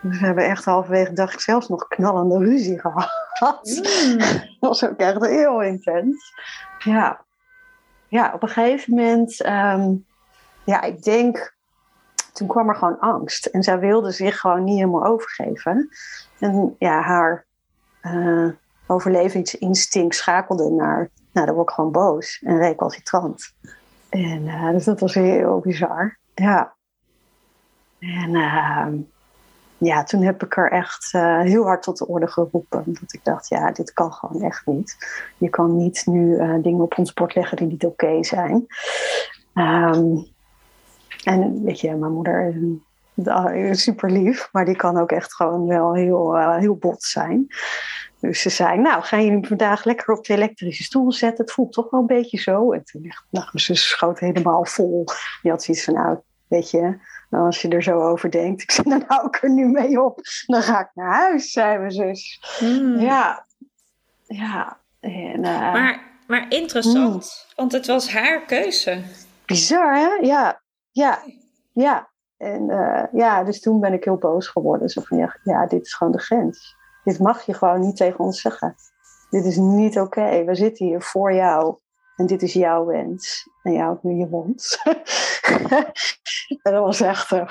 [0.00, 3.82] Dus we hebben echt halverwege dacht ik zelfs nog knallende ruzie gehad.
[3.82, 4.18] Mm.
[4.18, 6.32] Dat was ook echt heel intens.
[6.78, 7.24] Ja,
[8.08, 10.06] ja op een gegeven moment, um,
[10.64, 11.53] ja, ik denk
[12.34, 13.46] toen kwam er gewoon angst.
[13.46, 15.88] En zij wilde zich gewoon niet helemaal overgeven.
[16.38, 17.46] En ja, haar
[18.02, 18.48] uh,
[18.86, 23.54] overlevingsinstinct schakelde naar, nou, dan word ik gewoon boos en recalcitrant.
[24.08, 26.18] En uh, dus dat was heel bizar.
[26.34, 26.74] Ja.
[27.98, 28.86] En uh,
[29.78, 32.84] ja, toen heb ik er echt heel hard tot de orde geroepen.
[33.00, 34.96] Dat ik dacht, ja, dit kan gewoon echt niet.
[35.38, 38.66] Je kan niet nu dingen op ons bord leggen die niet oké zijn.
[39.54, 40.33] Um,
[41.24, 42.54] en weet je, mijn moeder
[43.54, 47.46] is super lief, maar die kan ook echt gewoon wel heel, uh, heel bot zijn.
[48.20, 51.44] Dus ze zei, nou, gaan jullie vandaag lekker op de elektrische stoel zetten?
[51.44, 52.72] Het voelt toch wel een beetje zo.
[52.72, 55.04] En toen echt, nou, ze schoot helemaal vol.
[55.42, 56.98] Die had zoiets van, nou, weet je,
[57.30, 58.62] als je er zo over denkt.
[58.62, 60.20] Ik zei, dan hou ik er nu mee op.
[60.46, 62.42] Dan ga ik naar huis, zei mijn zus.
[62.58, 63.00] Hmm.
[63.00, 63.46] Ja,
[64.26, 64.78] ja.
[65.00, 67.54] En, uh, maar, maar interessant, hmm.
[67.56, 69.02] want het was haar keuze.
[69.46, 70.26] Bizar, hè?
[70.26, 70.62] Ja,
[70.94, 71.22] ja,
[71.72, 72.12] ja.
[72.36, 74.88] En uh, ja, dus toen ben ik heel boos geworden.
[74.88, 76.76] Zo van, ja, ja, dit is gewoon de grens.
[77.04, 78.74] Dit mag je gewoon niet tegen ons zeggen.
[79.30, 80.44] Dit is niet oké.
[80.44, 81.76] We zitten hier voor jou.
[82.16, 83.48] En dit is jouw wens.
[83.62, 84.82] En jou ook nu je wens.
[86.62, 87.48] en dat was echt, uh,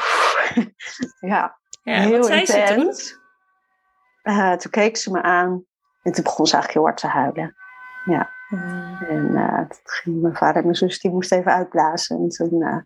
[1.19, 3.17] ja, ja, heel intens.
[4.23, 4.34] Toen?
[4.34, 5.65] Uh, toen keek ze me aan.
[6.03, 7.56] En toen begon ze eigenlijk heel hard te huilen.
[8.06, 8.29] Ja.
[8.49, 8.97] Mm.
[9.10, 12.17] En uh, toen ging mijn vader en mijn zus, die moesten even uitblazen.
[12.17, 12.84] En toen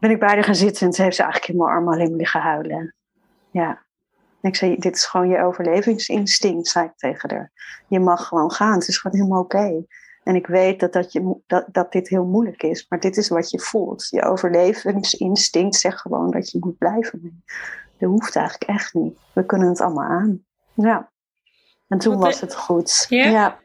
[0.00, 2.08] ben ik bij haar gaan zitten en ze heeft ze eigenlijk in mijn armen alleen
[2.08, 2.94] maar liggen huilen.
[3.50, 3.68] Ja.
[4.40, 7.52] En ik zei, dit is gewoon je overlevingsinstinct, zei ik tegen haar.
[7.88, 9.84] Je mag gewoon gaan, het is gewoon helemaal oké.
[10.24, 13.28] En ik weet dat, dat, je, dat, dat dit heel moeilijk is, maar dit is
[13.28, 14.06] wat je voelt.
[14.10, 17.42] Je overlevingsinstinct zegt gewoon dat je moet blijven.
[17.98, 19.18] Dat hoeft eigenlijk echt niet.
[19.32, 20.44] We kunnen het allemaal aan.
[20.74, 21.10] Ja.
[21.88, 23.06] En toen was het goed.
[23.08, 23.58] Ja?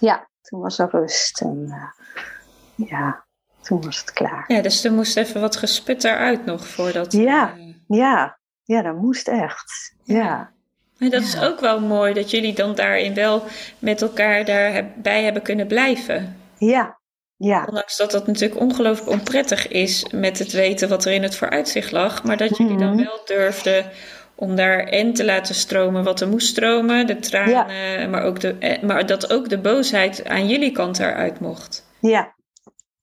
[0.00, 1.40] Ja, toen was er rust.
[1.40, 3.24] En uh, ja,
[3.62, 4.44] toen was het klaar.
[4.46, 7.12] Ja, dus er moest even wat gesput eruit nog voordat...
[7.12, 7.74] Ja, uh...
[7.86, 9.94] ja, ja, dat moest echt.
[10.04, 10.52] Ja.
[10.98, 13.42] Maar dat is ook wel mooi dat jullie dan daarin wel
[13.78, 16.36] met elkaar daarbij hebben kunnen blijven.
[16.58, 17.00] Ja,
[17.36, 17.64] ja.
[17.68, 21.92] Ondanks dat dat natuurlijk ongelooflijk onprettig is met het weten wat er in het vooruitzicht
[21.92, 22.24] lag.
[22.24, 23.04] Maar dat jullie dan mhm.
[23.04, 23.90] wel durfden
[24.34, 28.56] om daar en te laten stromen wat er moest stromen, de tranen, maar, ook de,
[28.58, 31.86] eh, maar dat ook de boosheid aan jullie kant eruit mocht.
[32.00, 32.34] Ja,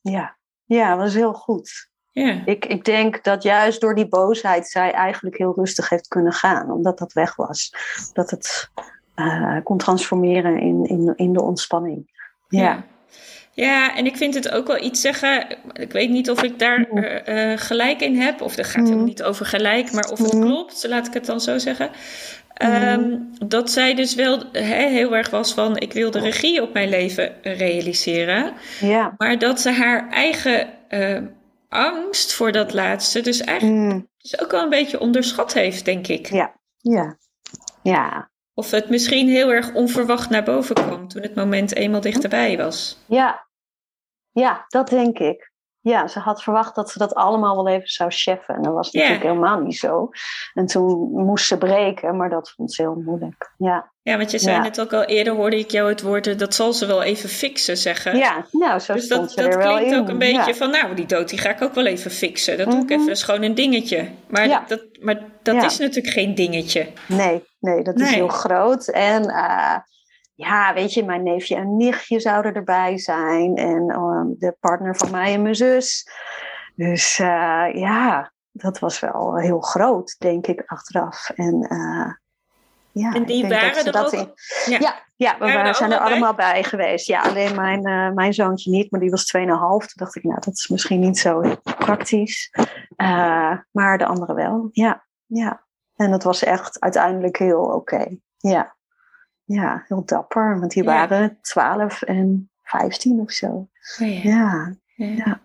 [0.02, 0.38] ja.
[0.70, 1.90] Ja, dat is heel goed.
[2.12, 2.42] Ja.
[2.46, 6.72] Ik, ik denk dat juist door die boosheid zij eigenlijk heel rustig heeft kunnen gaan,
[6.72, 7.74] omdat dat weg was.
[8.14, 8.70] Dat het
[9.16, 12.12] uh, kon transformeren in, in, in de ontspanning.
[12.48, 12.62] Ja.
[12.62, 12.84] Ja,
[13.68, 15.46] en ik vind het ook wel iets zeggen.
[15.74, 19.04] Ik weet niet of ik daar uh, gelijk in heb, of er gaat mm.
[19.04, 20.42] niet over gelijk, maar of het mm.
[20.42, 21.90] klopt, laat ik het dan zo zeggen.
[22.64, 26.74] Um, dat zij dus wel he, heel erg was van: ik wil de regie op
[26.74, 28.54] mijn leven realiseren.
[28.80, 29.14] Ja.
[29.18, 31.22] Maar dat ze haar eigen uh,
[31.70, 36.32] angst voor dat laatste, dus eigenlijk dus ook wel een beetje onderschat heeft, denk ik.
[36.32, 37.18] Ja, ja,
[37.84, 38.30] ja.
[38.54, 42.98] Of het misschien heel erg onverwacht naar boven kwam toen het moment eenmaal dichterbij was.
[43.06, 43.48] Ja,
[44.40, 45.50] ja dat denk ik.
[45.82, 48.56] Ja, ze had verwacht dat ze dat allemaal wel even zou cheffen.
[48.56, 50.10] En dat was natuurlijk helemaal niet zo.
[50.54, 53.54] En toen moest ze breken, maar dat vond ze heel moeilijk.
[53.58, 56.38] Ja, ja want je zei net ook al eerder, hoorde ik jou het woord, eh,
[56.38, 58.18] dat zal ze wel even fixen zeggen.
[58.18, 60.00] Ja, nou zo dus stond dat, ze dat er wel klinkt in.
[60.00, 62.58] ook een beetje van, nou die dood die ga ik ook wel even fixen.
[62.58, 64.10] Dat doe ik even, dat is gewoon een dingetje.
[64.28, 66.88] Maar dat, maar dat is natuurlijk geen dingetje.
[67.08, 68.88] Nee, nee, dat is heel groot.
[68.88, 69.24] En...
[69.24, 69.76] Uh,
[70.40, 73.56] ja, weet je, mijn neefje en nichtje zouden erbij zijn.
[73.56, 76.10] En uh, de partner van mij en mijn zus.
[76.76, 81.30] Dus uh, ja, dat was wel heel groot, denk ik, achteraf.
[81.30, 82.14] En, uh,
[82.92, 84.12] ja, en die waren er ook?
[84.12, 84.34] In...
[84.66, 84.80] Ja.
[84.80, 86.52] ja, ja, we waren zijn er allemaal bij?
[86.52, 87.08] bij geweest.
[87.08, 89.46] Ja, alleen mijn, mijn zoontje niet, maar die was 2,5.
[89.48, 92.52] Toen dacht ik, nou, dat is misschien niet zo praktisch.
[93.72, 95.06] maar de andere wel, ja.
[95.26, 95.66] ja.
[95.96, 97.76] En dat was echt uiteindelijk heel oké.
[97.76, 98.20] Okay.
[98.38, 98.78] Ja
[99.54, 100.60] ja, heel dapper.
[100.60, 100.90] Want die ja.
[100.90, 103.70] waren 12 en 15 of zo.
[104.02, 104.76] Oh ja.
[104.96, 105.42] ja.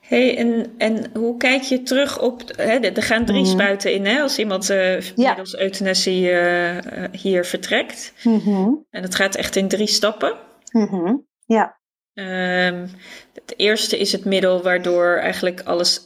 [0.00, 2.42] Hey, en, en hoe kijk je terug op.
[2.56, 3.46] Hè, er gaan drie mm.
[3.46, 5.28] spuiten in hè, als iemand uh, ja.
[5.28, 6.76] middels euthanasie uh,
[7.12, 8.12] hier vertrekt.
[8.22, 8.86] Mm -hmm.
[8.90, 10.36] En het gaat echt in drie stappen.
[10.70, 11.26] Mm -hmm.
[11.46, 11.78] Ja.
[12.14, 12.88] Um,
[13.34, 16.00] het eerste is het middel waardoor eigenlijk alles.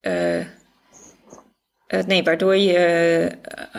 [0.00, 0.44] Uh,
[2.06, 3.30] nee, waardoor je.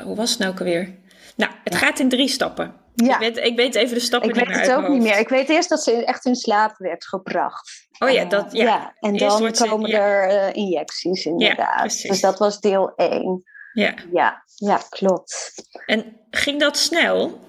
[0.04, 0.96] hoe was het nou ook alweer?
[1.36, 2.74] Nou, het gaat in drie stappen.
[3.06, 3.14] Ja.
[3.14, 5.02] Ik, weet, ik weet even de stappen ik niet meer Ik weet het ook niet
[5.02, 5.18] meer.
[5.20, 7.88] Ik weet eerst dat ze echt in slaap werd gebracht.
[8.00, 8.64] Oh ja, dat, ja.
[8.64, 8.94] Ja.
[9.00, 10.00] En Eerst dan ze- komen ja.
[10.00, 12.02] er uh, injecties inderdaad.
[12.02, 13.44] dus dat was deel 1.
[13.74, 13.94] Ja.
[14.12, 15.54] Ja, ja, klopt.
[15.86, 17.40] En ging dat snel?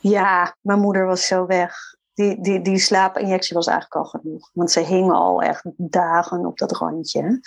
[0.00, 1.76] Ja, mijn moeder was zo weg.
[2.14, 4.50] Die, die, die slaapinjectie was eigenlijk al genoeg.
[4.52, 7.40] Want ze hing al echt dagen op dat randje.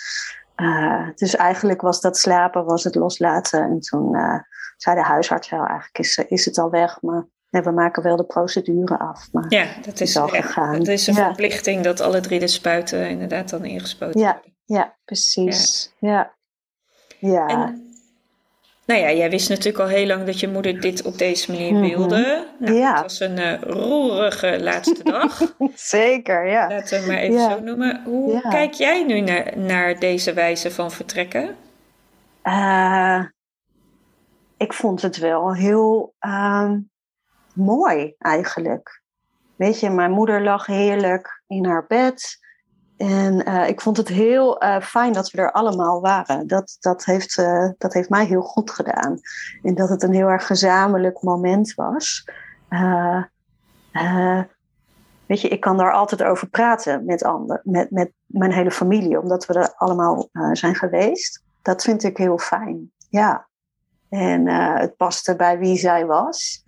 [0.56, 3.62] Uh, dus eigenlijk was dat slapen, was het loslaten.
[3.62, 4.38] En toen uh,
[4.76, 7.02] zei de huisarts, wel, eigenlijk is, is het al weg.
[7.02, 9.28] Maar we maken wel de procedure af.
[9.32, 10.78] Maar Ja, dat is, al ja, gegaan.
[10.78, 11.24] dat is een ja.
[11.24, 14.32] verplichting dat alle drie de spuiten inderdaad dan ingespoten Ja.
[14.32, 14.52] worden.
[14.64, 15.92] ja, precies.
[15.98, 16.36] Ja.
[17.18, 17.46] Ja.
[17.46, 17.86] En,
[18.86, 21.72] nou ja, jij wist natuurlijk al heel lang dat je moeder dit op deze manier
[21.72, 21.82] Mhm.
[21.82, 22.46] wilde.
[22.58, 22.92] Nou, Ja.
[22.92, 25.40] Het was een uh, roerige laatste dag.
[25.74, 26.68] Zeker, ja.
[26.68, 28.02] Laten we het maar even zo noemen.
[28.04, 31.56] Hoe kijk jij nu naar, naar deze wijze van vertrekken?
[32.44, 33.24] Uh,
[34.56, 36.72] ik vond het wel heel uh,
[37.58, 39.02] mooi eigenlijk.
[39.56, 42.38] Weet je, mijn moeder lag heerlijk in haar bed.
[42.96, 46.46] En uh, ik vond het heel uh, fijn dat we er allemaal waren.
[46.46, 49.20] Dat, dat, heeft, uh, dat heeft mij heel goed gedaan.
[49.62, 52.24] En dat het een heel erg gezamenlijk moment was.
[55.26, 59.20] weet je, ik kan daar altijd over praten met, ander, met, met mijn hele familie,
[59.20, 61.42] omdat we er allemaal zijn geweest.
[61.62, 62.92] Dat vind ik heel fijn.
[63.10, 63.46] Ja.
[64.08, 66.66] En het paste bij wie zij was.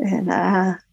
[0.00, 0.28] En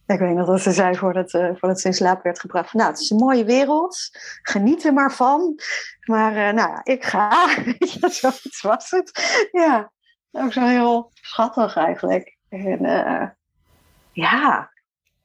[0.08, 2.74] ik weet nog dat ze zei voordat, uh, voordat ze in slaap werd gebracht.
[2.74, 4.10] Nou, het is een mooie wereld.
[4.42, 5.60] Geniet er maar van.
[6.06, 7.30] Maar uh, nou ja, ik ga.
[8.00, 9.48] ja, zoiets was het.
[9.52, 9.92] Ja,
[10.32, 12.38] ook zo heel schattig eigenlijk.
[12.50, 13.24] En uh,
[14.12, 14.72] ja,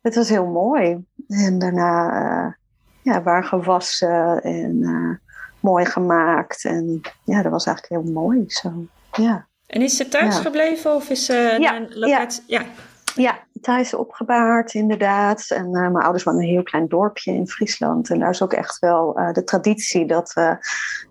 [0.01, 1.05] het was heel mooi.
[1.29, 2.57] En daarna
[3.03, 5.21] ja, waren gewassen en
[5.61, 6.64] mooi gemaakt.
[6.64, 8.73] En ja, dat was eigenlijk heel mooi zo.
[9.12, 9.47] Ja.
[9.66, 10.40] En is ze thuis Ja.
[10.40, 12.42] gebleven of is ze Ja, een locatie?
[12.47, 12.62] Ja.
[13.14, 15.46] Ja, thuis opgebaard inderdaad.
[15.51, 18.11] En uh, mijn ouders in een heel klein dorpje in Friesland.
[18.11, 20.53] En daar is ook echt wel uh, de traditie dat, uh,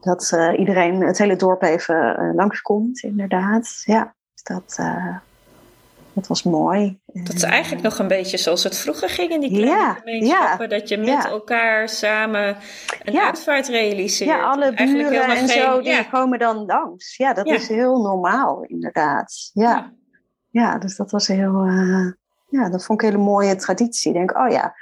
[0.01, 3.81] dat iedereen, het hele dorp even langskomt inderdaad.
[3.85, 4.79] Ja, dus dat,
[6.13, 6.99] dat was mooi.
[7.05, 10.69] Dat is eigenlijk nog een beetje zoals het vroeger ging in die kleine Ja, gemeenschappen.
[10.69, 11.29] ja, dat je met ja.
[11.29, 12.57] elkaar samen
[13.03, 14.29] een uitvaart realiseert.
[14.29, 17.17] Ja, alle buren en geen- zo, die komen dan langs.
[17.17, 19.49] Ja, dat is heel normaal inderdaad.
[19.53, 19.91] Ja,
[20.51, 22.11] ja dus dat was heel, uh,
[22.49, 24.11] ja, dat vond ik een hele mooie traditie.
[24.11, 24.73] Ik denk, oh ja,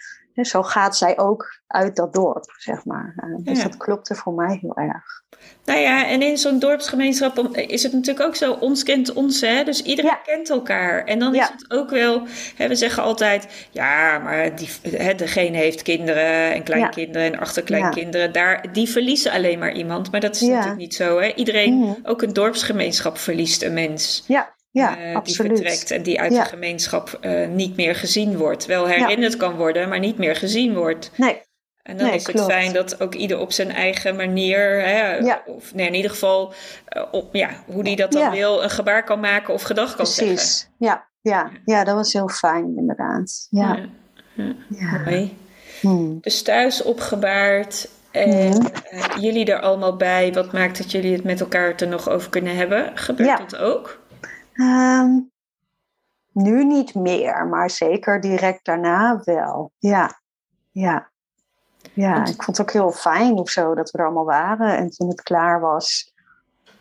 [0.41, 3.13] zo gaat zij ook uit dat dorp, zeg maar.
[3.27, 3.63] Uh, dus Ja.
[3.63, 5.03] dat klopte voor mij heel erg.
[5.65, 9.63] Nou ja, en in zo'n dorpsgemeenschap is het natuurlijk ook zo, ons kent ons, hè?
[9.63, 10.33] Dus iedereen Ja.
[10.33, 11.03] kent elkaar.
[11.03, 12.21] En dan is het ook wel,
[12.55, 18.31] hè, we zeggen altijd, ja, maar die, hè, degene heeft kinderen en kleinkinderen en achterkleinkinderen.
[18.31, 20.11] Daar, die verliezen alleen maar iemand.
[20.11, 21.33] Maar dat is natuurlijk niet zo, hè?
[21.33, 21.93] Iedereen, Mhm.
[22.03, 24.23] ook een dorpsgemeenschap verliest een mens.
[24.27, 25.51] Ja, ja, eh, die absoluut.
[25.51, 26.43] vertrekt en die uit Ja.
[26.43, 28.65] de gemeenschap eh, niet meer gezien wordt.
[28.65, 31.11] Wel herinnerd kan worden, maar niet meer gezien wordt.
[31.15, 31.41] Nee,
[31.83, 35.43] En dan is het fijn dat ook ieder op zijn eigen manier, hè, ja.
[35.45, 36.53] of nee, in ieder geval
[36.97, 40.05] uh, op, ja, hoe die dat dan wil, een gebaar kan maken of gedag kan
[40.05, 40.59] Precies.
[40.59, 40.73] zeggen.
[40.77, 43.47] Ja, ja, ja, dat was heel fijn inderdaad.
[43.49, 43.79] Ja.
[44.69, 45.01] ja.
[45.05, 45.37] Mooi.
[45.81, 46.17] Hmm.
[46.21, 48.67] Dus thuis opgebaard en hmm.
[48.93, 50.33] uh, jullie er allemaal bij.
[50.33, 52.91] Wat maakt dat jullie het met elkaar er nog over kunnen hebben?
[52.97, 53.99] Gebeurt dat ook?
[54.59, 55.31] Um,
[56.31, 59.71] nu niet meer, maar zeker direct daarna wel.
[59.77, 60.19] Ja,
[60.71, 61.09] ja.
[61.93, 64.77] Ja, ik vond het ook heel fijn of zo dat we er allemaal waren.
[64.77, 66.13] En toen het klaar was,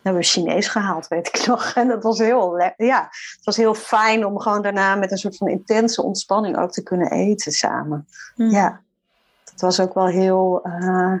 [0.01, 1.73] hebben we Chinees gehaald, weet ik nog.
[1.73, 5.37] En dat was heel, ja, het was heel fijn om gewoon daarna met een soort
[5.37, 8.07] van intense ontspanning ook te kunnen eten samen.
[8.35, 8.49] Hmm.
[8.49, 8.81] Ja,
[9.51, 11.13] het was ook wel heel, uh,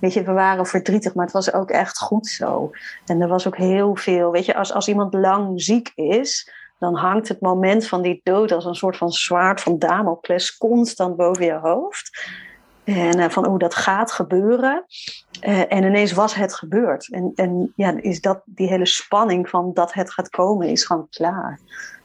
[0.00, 2.70] weet je, we waren verdrietig, maar het was ook echt goed zo.
[3.06, 6.94] En er was ook heel veel, weet je, als, als iemand lang ziek is, dan
[6.96, 11.44] hangt het moment van die dood als een soort van zwaard van Damocles constant boven
[11.44, 12.30] je hoofd.
[12.84, 14.84] En uh, van hoe dat gaat gebeuren.
[15.46, 17.12] Uh, en ineens was het gebeurd.
[17.12, 21.08] En, en ja, is dat, die hele spanning van dat het gaat komen is gewoon
[21.10, 21.60] klaar.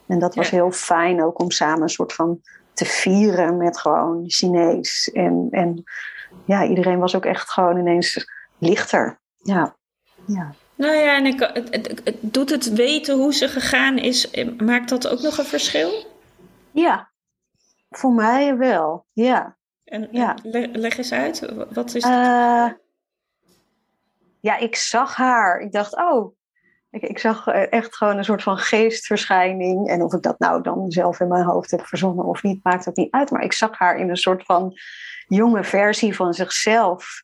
[0.08, 2.42] En dat was heel fijn ook om samen een soort van
[2.74, 5.12] te vieren met gewoon Chinees.
[5.14, 5.84] En, en
[6.46, 8.28] ja, iedereen was ook echt gewoon ineens
[8.58, 9.20] lichter.
[9.38, 9.76] Ja.
[10.26, 10.54] ja.
[10.76, 15.08] Nou ja, en ik, het, het, doet het weten hoe ze gegaan is, maakt dat
[15.08, 16.06] ook nog een verschil?
[16.72, 17.12] Ja,
[17.90, 19.58] voor mij wel, ja.
[19.84, 20.36] En, ja.
[20.72, 22.70] leg, eens uit, wat is uh,
[24.44, 25.60] ja, ik zag haar.
[25.60, 26.36] Ik dacht, oh,
[26.90, 29.90] ik, ik, zag eh, echt gewoon een soort van geestverschijning.
[29.90, 32.86] En of ik dat nou dan zelf in mijn hoofd heb verzonnen of niet, maakt
[32.86, 33.32] het niet uit.
[33.32, 34.74] Maar ik zag haar in een soort van
[35.28, 37.24] jonge versie van zichzelf.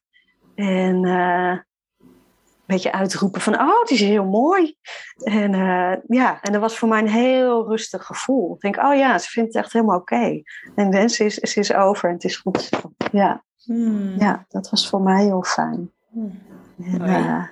[0.55, 1.57] En uh,
[2.01, 4.75] een beetje uitroepen van, oh, het is heel mooi.
[5.23, 8.53] En uh, ja, en dat was voor mij een heel rustig gevoel.
[8.53, 10.13] Ik denk, oh ja, ze vindt het echt helemaal oké.
[10.13, 10.43] Okay.
[10.75, 12.69] En ze is, ze is over en het is goed.
[13.12, 13.43] Ja.
[13.63, 14.15] Hmm.
[14.17, 15.91] ja, dat was voor mij heel fijn.
[16.09, 16.41] Hmm.
[16.83, 17.43] En, uh,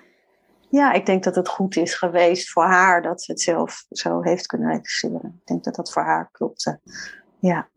[0.69, 4.21] ja, ik denk dat het goed is geweest voor haar dat ze het zelf zo
[4.21, 5.39] heeft kunnen realiseren.
[5.39, 6.79] Ik denk dat dat voor haar klopte.
[7.39, 7.67] Ja.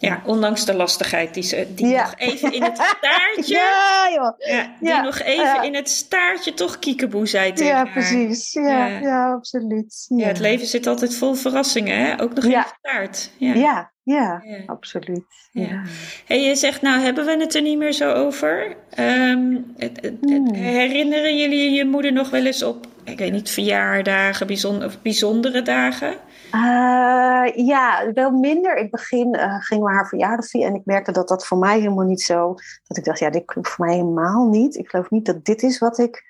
[0.00, 3.54] Ja, ondanks de lastigheid die ze die nog even in het staartje.
[3.54, 4.34] ja, joh.
[4.38, 8.52] Ja, die nog even in het staartje toch kiekeboe zei tegen Ja, precies.
[8.52, 9.32] Ja, ja.
[9.32, 10.06] absoluut.
[10.08, 10.26] Ja.
[10.26, 12.22] het leven zit altijd vol verrassingen, hè?
[12.22, 13.30] Ook nog in de staart.
[13.38, 15.24] Ja, ja, absoluut.
[15.52, 15.82] Ja.
[16.26, 18.76] Hey, je zegt, nou hebben we het er niet meer zo over.
[18.98, 19.74] Um,
[20.20, 20.54] hmm.
[20.54, 26.14] Herinneren jullie je moeder nog wel eens op, ik weet niet, verjaardagen, bijzonder, bijzondere dagen?
[26.54, 28.76] Uh, ja, wel minder.
[28.76, 31.78] In het begin uh, gingen we haar verjaardag en ik merkte dat dat voor mij
[31.78, 32.54] helemaal niet zo...
[32.86, 34.76] Dat ik dacht, ja, dit klopt voor mij helemaal niet.
[34.76, 36.24] Ik geloof niet dat dit is wat ik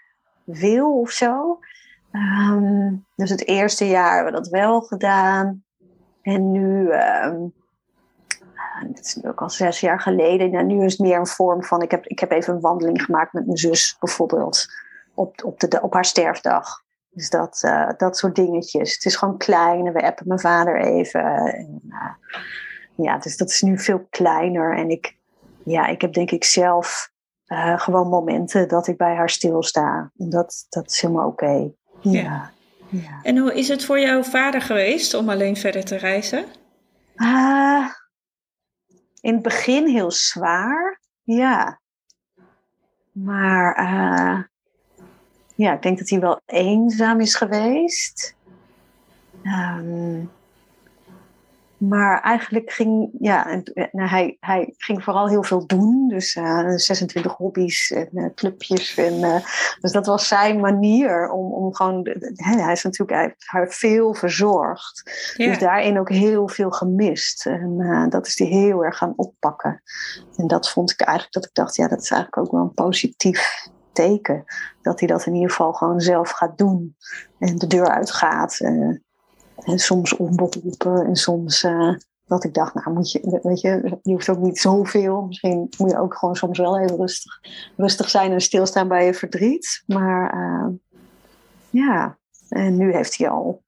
[0.44, 1.58] wil of zo.
[2.12, 5.64] Um, dus het eerste jaar hebben we dat wel gedaan.
[6.22, 6.90] En nu,
[8.86, 10.54] dit is ook al zes jaar geleden.
[10.54, 13.02] En nu is het meer een vorm van, ik heb, ik heb even een wandeling
[13.02, 14.66] gemaakt met mijn zus bijvoorbeeld.
[15.14, 16.82] Op, op, de, op haar sterfdag.
[17.10, 18.94] Dus dat, uh, dat soort dingetjes.
[18.94, 21.24] Het is gewoon klein en we appen mijn vader even.
[21.36, 22.14] En, uh,
[22.94, 24.76] ja, dus dat is nu veel kleiner.
[24.76, 25.16] En ik,
[25.64, 27.12] ja, ik heb denk ik zelf
[27.46, 30.10] uh, gewoon momenten dat ik bij haar stilsta.
[30.16, 31.44] En dat, dat is helemaal oké.
[31.44, 31.74] Okay.
[32.00, 32.50] Ja.
[32.88, 33.20] ja.
[33.22, 36.44] En hoe is het voor jouw vader geweest om alleen verder te reizen?
[39.20, 41.80] in het begin heel zwaar, ja.
[43.12, 43.74] Maar
[45.60, 48.36] ja, ik denk dat hij wel eenzaam is geweest.
[49.42, 50.30] Um,
[51.76, 56.08] maar eigenlijk ging, ja, nou, hij, hij ging vooral heel veel doen.
[56.08, 58.96] Dus uh, eh, 26 hobby's en uh, clubjes.
[58.96, 59.36] En, uh,
[59.80, 62.08] dus dat was zijn manier om, om gewoon.
[62.34, 65.02] hij is natuurlijk hij heeft haar veel verzorgd.
[65.36, 67.46] Dus daarin ook heel veel gemist.
[67.46, 69.82] En dat is hij heel erg gaan oppakken.
[70.36, 72.74] En dat vond ik eigenlijk dat ik dacht, ja, dat is eigenlijk ook wel een
[72.74, 73.68] positief
[74.00, 74.44] teken.
[74.82, 76.96] Dat hij dat in ieder geval gewoon zelf gaat doen.
[77.38, 78.60] En de deur uitgaat.
[78.60, 78.96] Uh,
[79.56, 81.06] en soms onberoepen.
[81.06, 81.94] En soms uh,
[82.26, 85.22] dat ik dacht, nou moet je, weet je, je hoeft ook niet zoveel.
[85.22, 87.40] Misschien moet je ook gewoon soms wel even rustig,
[87.76, 89.82] rustig zijn en stilstaan bij je verdriet.
[89.86, 90.68] Maar uh,
[91.70, 93.62] ja, en nu heeft hij al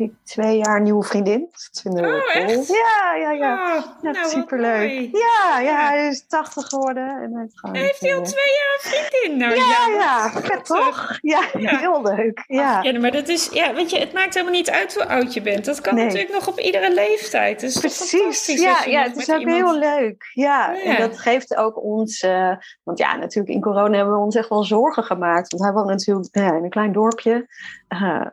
[0.00, 1.48] ik twee jaar nieuwe vriendin.
[1.50, 2.64] Dat vinden we oh, cool.
[2.76, 3.76] Ja, ja, ja.
[3.76, 5.08] Oh, ja nou, superleuk.
[5.12, 7.08] Ja, ja, hij is 80 geworden.
[7.22, 9.38] En hij heeft, heeft hij al twee jaar een vriendin?
[9.38, 11.18] Nou, ja, ja, ja toch?
[11.20, 12.44] Ja, heel leuk.
[12.46, 12.82] Ja.
[12.82, 15.42] ja, maar dat is, ja, weet je, het maakt helemaal niet uit hoe oud je
[15.42, 15.64] bent.
[15.64, 17.60] Dat kan natuurlijk nog op iedere leeftijd.
[17.60, 20.30] Dus Precies, ja, ja het is ook heel leuk.
[20.32, 24.36] Ja, en dat geeft ook ons, uh, want ja, natuurlijk in corona hebben we ons
[24.36, 25.50] echt wel zorgen gemaakt.
[25.50, 27.46] Want hij woont natuurlijk ja, in een klein dorpje.
[27.88, 28.26] Uh,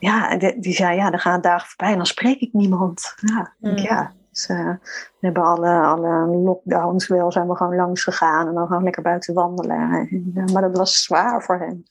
[0.00, 3.14] ja, die, die zei, ja, dan gaan dagen voorbij en dan spreek ik niemand.
[3.20, 3.76] Ja, mm.
[3.76, 8.54] ja Dus, uh, we hebben alle, alle lockdowns wel, zijn we gewoon langs gegaan en
[8.54, 10.08] dan gewoon lekker buiten wandelen.
[10.34, 11.84] En, maar dat was zwaar voor hem.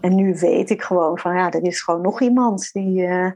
[0.00, 3.30] En nu weet ik gewoon van ja, er is gewoon nog iemand die, uh,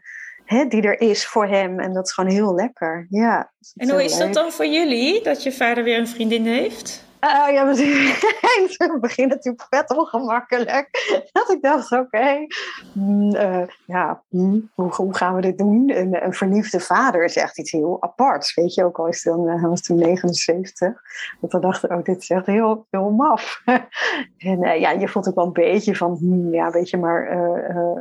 [0.45, 1.81] hè, die er is voor hem.
[1.81, 3.07] En dat is gewoon heel lekker.
[3.11, 7.05] Ja, en hoe is dat dan voor jullie, dat je vader weer een vriendin heeft?
[7.25, 7.67] Uh, ja,
[8.91, 10.89] het begin natuurlijk vet ongemakkelijk.
[11.33, 12.47] Dat ik dacht, oké,
[12.93, 15.91] mm, uh, ja, mm, hoe, hoe, gaan we dit doen?
[15.91, 18.55] Een, een, verliefde vader is echt iets heel aparts.
[18.55, 21.03] Weet je, ook al is dan, uh, hij was toen 79.
[21.41, 23.63] Dat we dachten, oh, dit is echt heel, heel maf.
[24.39, 27.39] en ja, je voelt ook wel een beetje van, hmm, ja, weet je, maar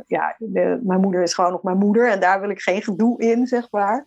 [0.06, 0.36] ja,
[0.82, 2.10] mijn moeder is gewoon nog mijn moeder.
[2.10, 4.04] En daar wil ik geen gedoe in, zeg maar.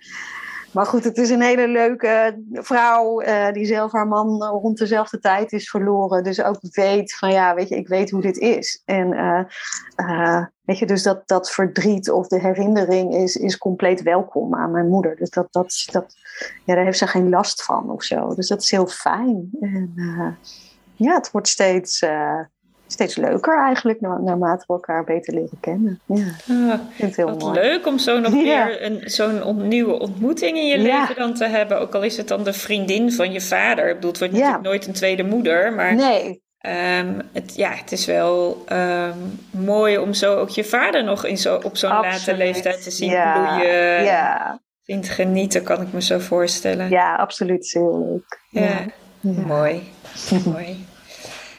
[0.72, 5.20] Maar goed, het is een hele leuke vrouw uh, die zelf haar man rond dezelfde
[5.20, 6.24] tijd is verloren.
[6.24, 8.82] Dus ook weet van ja, weet je, ik weet hoe dit is.
[8.86, 9.42] En uh,
[9.96, 14.72] uh, weet je, dus dat, dat verdriet of de herinnering is, is compleet welkom aan
[14.72, 15.16] mijn moeder.
[15.16, 16.16] Dus dat, dat, dat,
[16.66, 18.36] ja, daar heeft ze geen last van of zo.
[18.36, 19.50] Dus dat is heel fijn.
[19.60, 19.94] En
[20.96, 22.06] ja, het wordt steeds
[22.88, 26.00] steeds leuker eigenlijk, naarmate we elkaar beter leren kennen.
[26.06, 27.60] Ja, ah, ik vind het heel wat mooi.
[27.60, 31.80] leuk om zo nog weer een, zo'n nieuwe ontmoeting in je leven dan te hebben.
[31.80, 33.90] Ook al is het dan de vriendin van je vader.
[33.90, 35.96] Ik bedoel, het wordt natuurlijk nooit een tweede moeder, maar...
[35.96, 36.46] Nee.
[36.62, 41.38] Um, het, ja, het is wel um, mooi om zo ook je vader nog in
[41.38, 44.04] zo, op zo'n late leeftijd te zien bloeien.
[44.04, 44.60] Ja.
[44.84, 46.90] Vindt genieten, kan ik me zo voorstellen.
[46.90, 47.72] Ja, absoluut.
[47.72, 48.40] Heel leuk.
[48.50, 48.86] Ja,
[49.46, 49.92] mooi.
[50.54, 50.86] mooi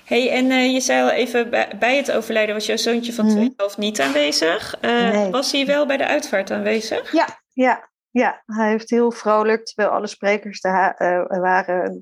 [0.09, 3.35] hey, en uh, je zei al even, bij het overlijden was jouw zoontje van 2,5
[3.37, 3.51] mm.
[3.77, 4.77] niet aanwezig.
[4.81, 5.31] Uh, nee.
[5.31, 7.13] Was hij wel bij de uitvaart aanwezig?
[7.13, 11.99] Ja, ja, ja, hij heeft heel vrolijk, terwijl alle sprekers daar uh, waren.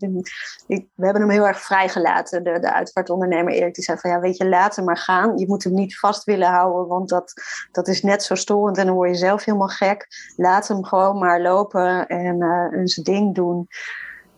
[0.67, 2.45] we hebben hem heel erg vrijgelaten.
[2.45, 5.39] De, de uitvaartondernemer Erik die zei van ja, weet je, laat hem maar gaan.
[5.39, 7.33] Je moet hem niet vast willen houden, want dat,
[7.73, 10.07] dat is net zo storend en dan word je zelf helemaal gek.
[10.37, 13.69] Laat hem gewoon maar lopen en, uh, en zijn ding doen.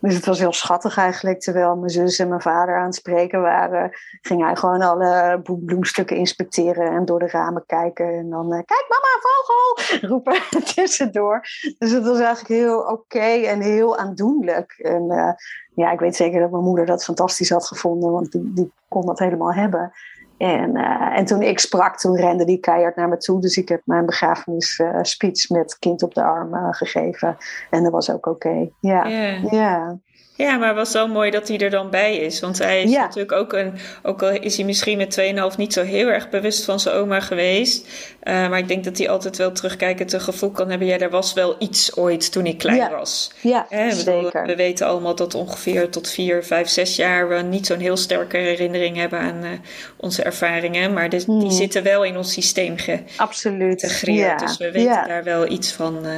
[0.01, 1.41] Dus het was heel schattig eigenlijk.
[1.41, 3.91] Terwijl mijn zus en mijn vader aan het spreken waren,
[4.21, 8.07] ging hij gewoon alle bloemstukken inspecteren en door de ramen kijken.
[8.07, 9.77] En dan, uh, kijk mama, vogel!
[10.11, 10.43] roepen
[10.75, 11.41] tussendoor.
[11.79, 14.73] Dus het was eigenlijk heel oké en heel aandoenlijk.
[14.73, 15.33] En uh,
[15.75, 19.07] ja, ik weet zeker dat mijn moeder dat fantastisch had gevonden, want die, die kon
[19.07, 19.93] dat helemaal hebben.
[20.39, 23.41] En, uh, en toen ik sprak, toen rende die keihard naar me toe.
[23.41, 27.37] Dus ik heb mijn begrafenisspeech uh, met kind op de arm uh, gegeven.
[27.71, 28.49] En dat was ook oké.
[28.49, 28.73] Okay.
[28.81, 29.09] Ja.
[29.09, 29.53] Yeah.
[29.53, 29.99] ja.
[30.39, 32.41] Ja, maar het was zo mooi dat hij er dan bij is.
[32.41, 33.73] Want hij is natuurlijk ook een.
[34.03, 35.21] Ook al is hij misschien met
[35.53, 37.87] 2,5 niet zo heel erg bewust van zijn oma geweest.
[38.23, 40.89] Uh, maar ik denk dat hij altijd wel terugkijkend een gevoel kan hebben.
[40.89, 43.33] Ja, er was wel iets ooit toen ik klein was.
[43.41, 44.47] Ja, Hè, zeker.
[44.47, 48.37] we weten allemaal dat ongeveer tot 4, 5, 6 jaar we niet zo'n heel sterke
[48.37, 49.51] herinnering hebben aan uh,
[49.97, 50.93] onze ervaringen.
[50.93, 51.41] Maar de, hmm.
[51.41, 54.41] die zitten wel in ons systeem geïntegreerd.
[54.41, 54.47] Ja.
[54.47, 56.07] Dus we weten daar wel iets van.
[56.07, 56.13] Uh,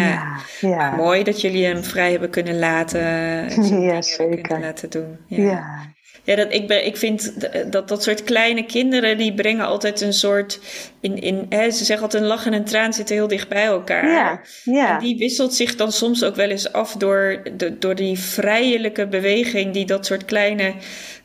[0.00, 0.38] ja.
[0.60, 0.96] ja.
[0.96, 3.00] mooi dat jullie hem vrij hebben kunnen laten.
[3.88, 4.60] ja, zeker.
[4.60, 5.18] Laten doen.
[5.26, 5.92] ja.
[6.24, 7.32] Ja, dat, ik, ben, ik vind
[7.72, 10.60] dat dat soort kleine kinderen, die brengen altijd een soort.
[11.00, 13.64] In, in, hè, ze zeggen altijd: een lach en een traan zitten heel dicht bij
[13.64, 14.10] elkaar.
[14.10, 14.94] Ja, ja.
[14.94, 19.06] En die wisselt zich dan soms ook wel eens af door, de, door die vrijelijke
[19.06, 20.74] beweging die dat soort kleine,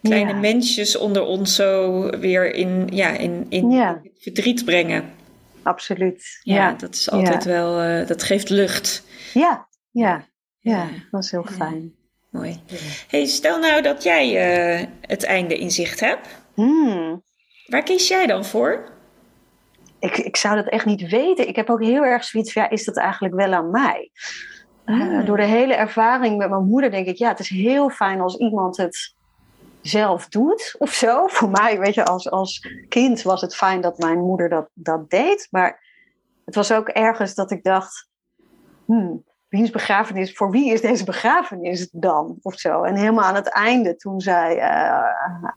[0.01, 5.03] kleine mensjes onder ons zo weer in, ja, in, in verdriet brengen.
[5.63, 6.39] Absoluut.
[6.43, 9.03] Ja, dat is altijd wel, uh, dat geeft lucht.
[9.33, 10.27] Ja, ja,
[10.59, 11.93] ja, dat is heel fijn.
[12.29, 12.61] Mooi.
[13.07, 16.27] Hey, stel nou dat jij uh, het einde in zicht hebt.
[16.53, 17.23] Hmm.
[17.65, 18.91] Waar kies jij dan voor?
[19.99, 21.47] Ik, ik zou dat echt niet weten.
[21.47, 24.11] Ik heb ook heel erg zoiets van, ja, is dat eigenlijk wel aan mij?
[24.85, 28.21] Uh, door de hele ervaring met mijn moeder denk ik, ja, het is heel fijn
[28.21, 29.15] als iemand het
[29.81, 31.27] zelf doet of zo.
[31.37, 35.09] Voor mij, weet je, als, als kind was het fijn dat mijn moeder dat, dat
[35.09, 35.47] deed.
[35.51, 35.83] Maar
[36.45, 38.09] het was ook ergens dat ik dacht,
[38.85, 42.37] hmm, wiens begrafenis, voor wie is deze begrafenis dan?
[42.41, 42.83] Of zo.
[42.83, 45.49] En helemaal aan het einde, toen zij uh,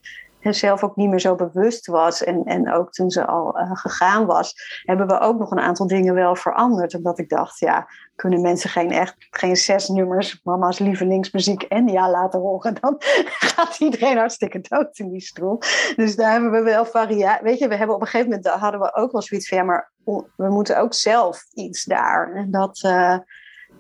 [0.51, 4.27] zelf ook niet meer zo bewust was en, en ook toen ze al uh, gegaan
[4.27, 6.95] was, hebben we ook nog een aantal dingen wel veranderd.
[6.95, 12.11] Omdat ik dacht, ja, kunnen mensen geen echt geen zes nummers, mama's lievelingsmuziek en ja
[12.11, 12.95] laten horen, dan
[13.55, 15.59] gaat iedereen hartstikke dood in die stoel.
[15.97, 17.45] Dus daar hebben we wel variatie.
[17.45, 19.65] Weet je, we hebben op een gegeven moment hadden we ook wel zoiets van ja,
[19.65, 19.93] maar
[20.37, 22.35] we moeten ook zelf iets daar.
[22.35, 22.83] En dat.
[22.87, 23.19] Uh,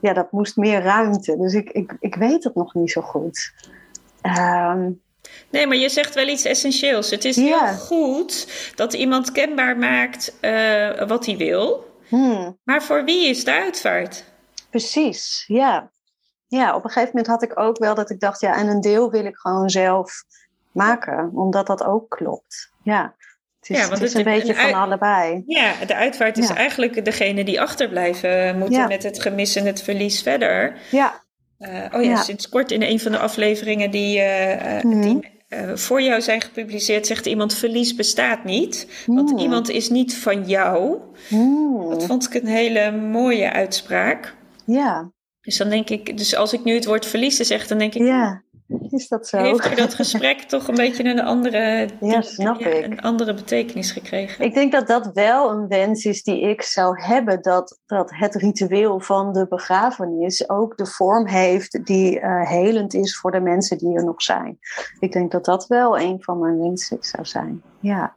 [0.02, 1.36] ja, dat moest meer ruimte.
[1.36, 3.52] Dus ik, ik, ik weet het nog niet zo goed.
[4.20, 4.90] Ehm,
[5.52, 7.10] nee, maar je zegt wel iets essentieels.
[7.10, 11.90] Het is heel goed dat iemand kenbaar maakt uh, wat hij wil.
[12.08, 12.58] Hmm.
[12.64, 14.24] Maar voor wie is de uitvaart?
[14.70, 15.90] Precies, ja.
[16.46, 18.80] Ja, op een gegeven moment had ik ook wel dat ik dacht, ja, en een
[18.80, 20.24] deel wil ik gewoon zelf
[20.72, 22.70] maken, omdat dat ook klopt.
[22.82, 23.14] Ja.
[23.60, 25.42] Het is, ja, want het is een beetje van allebei.
[25.46, 30.22] Ja, de uitvaart is eigenlijk degene die achterblijven moeten met het gemis en het verlies
[30.22, 30.78] verder.
[30.90, 31.20] Ja.
[31.58, 35.02] Uh, oh ja, sinds kort in een van de afleveringen die, uh, mm.
[35.02, 35.31] die
[35.74, 39.04] voor jou zijn gepubliceerd, zegt iemand: verlies bestaat niet.
[39.06, 39.38] Want mm.
[39.38, 40.98] iemand is niet van jou.
[41.28, 41.90] Mm.
[41.90, 44.34] Dat vond ik een hele mooie uitspraak.
[44.64, 45.12] Ja.
[45.40, 48.02] Dus dan denk ik, dus als ik nu het woord verliezen zeg, dan denk ik.
[48.02, 48.42] Ja.
[48.90, 49.38] Is dat zo?
[49.38, 52.84] Heeft je dat gesprek toch een beetje een andere, ja, snap ik.
[52.84, 54.44] een andere betekenis gekregen?
[54.44, 57.42] Ik denk dat dat wel een wens is die ik zou hebben.
[57.42, 63.16] Dat, dat het ritueel van de begrafenis ook de vorm heeft die uh, helend is
[63.16, 64.58] voor de mensen die er nog zijn.
[64.98, 67.62] Ik denk dat dat wel een van mijn wensen zou zijn.
[67.80, 68.14] Ja.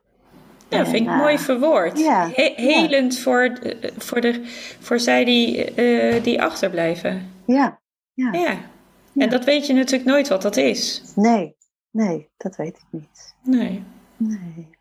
[0.67, 1.99] Ja, vind ik uh, mooi verwoord.
[1.99, 3.57] Ja, helend Voor,
[3.97, 4.41] voor, de,
[4.79, 7.31] voor zij die, uh, die achterblijven.
[7.45, 7.79] Ja.
[8.13, 8.31] Ja.
[8.31, 8.57] ja.
[9.15, 11.03] En dat weet je natuurlijk nooit wat dat is.
[11.15, 11.55] Nee,
[11.91, 13.35] nee, dat weet ik niet.
[13.43, 13.83] Nee.
[14.17, 14.73] Nee.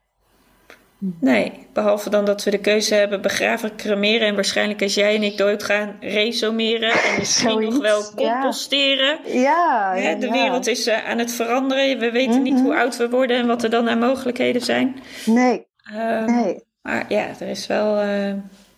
[1.21, 5.23] Nee, behalve dan dat we de keuze hebben begraven, cremeren en waarschijnlijk als jij en
[5.23, 9.19] ik doodgaan, resumeren en misschien nog wel composteren.
[9.25, 11.99] Ja, ja de wereld is uh, aan het veranderen.
[11.99, 12.63] We weten niet mhm.
[12.63, 14.97] hoe oud we worden en wat er dan aan mogelijkheden zijn.
[15.27, 15.67] Nee.
[15.93, 16.65] Uh, nee.
[16.83, 18.05] Maar ja, er is wel.
[18.05, 18.33] Uh,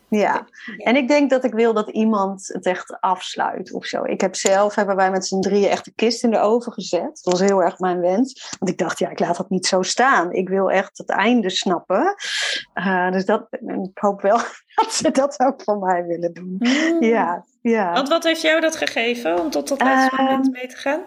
[0.08, 0.46] ja,
[0.76, 4.04] en ik denk dat ik wil dat iemand het echt afsluit of zo.
[4.04, 7.20] Ik heb zelf, hebben wij met z'n drieën echt de kist in de oven gezet.
[7.22, 8.56] Dat was heel erg mijn wens.
[8.58, 10.32] Want ik dacht, ja, ik laat dat niet zo staan.
[10.32, 12.14] Ik wil echt het einde snappen.
[12.74, 14.36] Uh, dus dat, ik hoop wel
[14.74, 16.56] dat ze dat ook voor mij willen doen.
[16.58, 17.02] Mm.
[17.02, 17.92] Ja, ja.
[17.92, 21.00] Want wat heeft jou dat gegeven om tot dat laatste uh, moment mee te gaan?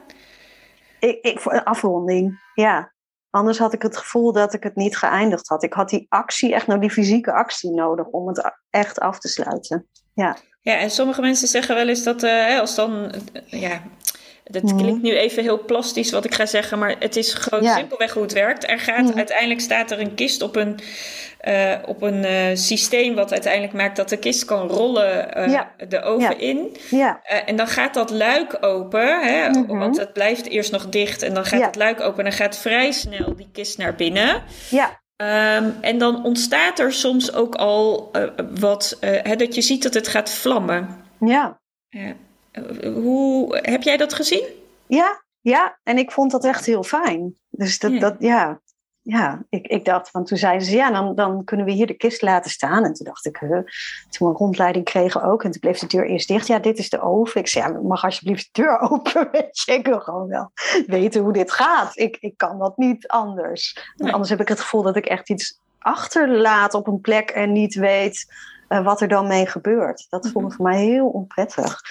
[0.99, 2.91] Ik, ik, voor een afronding, ja.
[3.29, 5.63] Anders had ik het gevoel dat ik het niet geëindigd had.
[5.63, 9.27] Ik had die actie, echt nou die fysieke actie nodig om het echt af te
[9.27, 9.87] sluiten.
[10.13, 13.11] Ja, ja en sommige mensen zeggen wel eens dat uh, als dan,
[13.51, 13.81] uh, ja,
[14.51, 14.77] dat mhm.
[14.77, 18.23] klinkt nu even heel plastisch wat ik ga zeggen, maar het is gewoon simpelweg hoe
[18.23, 18.69] het werkt.
[18.69, 19.17] Er gaat mhm.
[19.17, 20.79] uiteindelijk staat er een kist op een,
[21.47, 26.01] uh, op een uh, systeem wat uiteindelijk maakt dat de kist kan rollen uh, de
[26.01, 26.37] oven ja.
[26.37, 26.77] in.
[26.89, 27.21] Ja.
[27.45, 29.79] en dan gaat dat luik open, hè, mm -hmm.
[29.79, 32.57] want het blijft eerst nog dicht en dan gaat het luik open en dan gaat
[32.57, 34.43] vrij snel die kist naar binnen.
[34.69, 34.99] Ja.
[35.57, 38.11] Um, en dan ontstaat er soms ook al
[38.59, 40.87] wat, hè, dat je ziet dat het gaat vlammen.
[41.89, 42.15] Ja.
[42.93, 44.43] Hoe heb jij dat gezien?
[44.87, 47.35] Ja, ja, en ik vond dat echt heel fijn.
[47.49, 47.99] Dus dat, ja.
[47.99, 48.61] dat ja,
[49.01, 51.93] ja, ik, ik dacht, want toen zeiden ze, ja, dan, dan kunnen we hier de
[51.93, 52.83] kist laten staan.
[52.83, 53.49] En toen dacht ik, huh.
[53.49, 53.63] toen
[54.17, 56.47] we een rondleiding kregen ook, en toen bleef de deur eerst dicht.
[56.47, 57.41] Ja, dit is de oven.
[57.41, 59.27] Ik zei, ja, mag alsjeblieft de deur open?
[59.31, 60.51] Weet je, ik wil gewoon wel
[60.87, 61.97] weten hoe dit gaat.
[61.97, 63.93] Ik, ik kan dat niet anders.
[63.95, 64.11] Nee.
[64.11, 67.75] Anders heb ik het gevoel dat ik echt iets achterlaat op een plek en niet
[67.75, 68.25] weet
[68.69, 70.05] uh, wat er dan mee gebeurt.
[70.09, 71.81] Dat vond ik voor mij heel onprettig.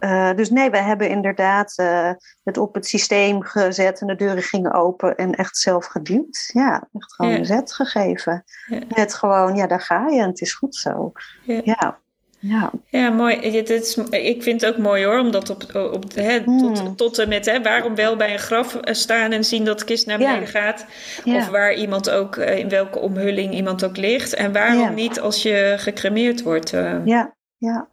[0.00, 2.10] Uh, dus nee, we hebben inderdaad uh,
[2.44, 6.50] het op het systeem gezet en de deuren gingen open en echt zelf geduwd.
[6.52, 7.38] Ja, echt gewoon ja.
[7.38, 8.44] een zet gegeven.
[8.66, 8.80] Ja.
[8.96, 11.12] Met gewoon, ja, daar ga je en het is goed zo.
[11.42, 11.60] Ja.
[11.64, 11.98] ja.
[12.38, 12.72] Ja.
[12.88, 13.56] ja, mooi.
[13.56, 16.74] Het is, ik vind het ook mooi hoor, omdat op, op, hè, mm.
[16.74, 19.84] tot, tot en met hè, waarom wel bij een graf staan en zien dat de
[19.84, 20.46] kist naar beneden ja.
[20.46, 20.86] gaat.
[21.24, 21.36] Ja.
[21.36, 24.34] Of waar iemand ook, in welke omhulling iemand ook ligt.
[24.34, 24.90] En waarom ja.
[24.90, 26.72] niet als je gecremeerd wordt.
[26.72, 27.88] Uh, ja, ja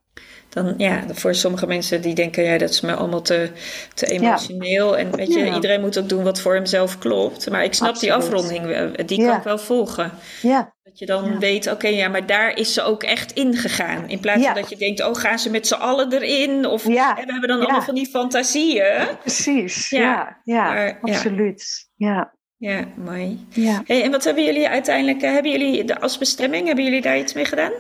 [0.53, 3.51] dan ja, voor sommige mensen die denken, ja, dat is me allemaal te,
[3.93, 4.91] te emotioneel.
[4.91, 4.97] Ja.
[4.97, 5.55] En weet je, ja.
[5.55, 7.49] iedereen moet ook doen wat voor hemzelf klopt.
[7.49, 8.15] Maar ik snap Absoluut.
[8.15, 9.27] die afronding, die ja.
[9.27, 10.11] kan ik wel volgen.
[10.41, 10.73] Ja.
[10.83, 14.09] Dat je dan weet, oké, okay, ja, maar daar is ze ook echt ingegaan.
[14.09, 16.65] In plaats van dat je denkt, oh, gaan ze met z'n allen erin?
[16.65, 19.07] Of we hebben dan allemaal van die fantasieën.
[19.19, 21.89] Precies, ja, ja, maar, absoluut.
[21.95, 22.33] Ja.
[22.57, 23.47] Ja, mooi.
[23.49, 23.81] Ja.
[23.85, 27.33] Hey, en wat hebben jullie uiteindelijk, hebben jullie de, als bestemming, hebben jullie daar iets
[27.33, 27.71] mee gedaan?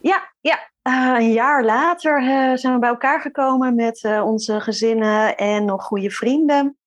[0.00, 0.69] Ja, ja.
[0.88, 5.64] Uh, een jaar later uh, zijn we bij elkaar gekomen met uh, onze gezinnen en
[5.64, 6.78] nog goede vrienden.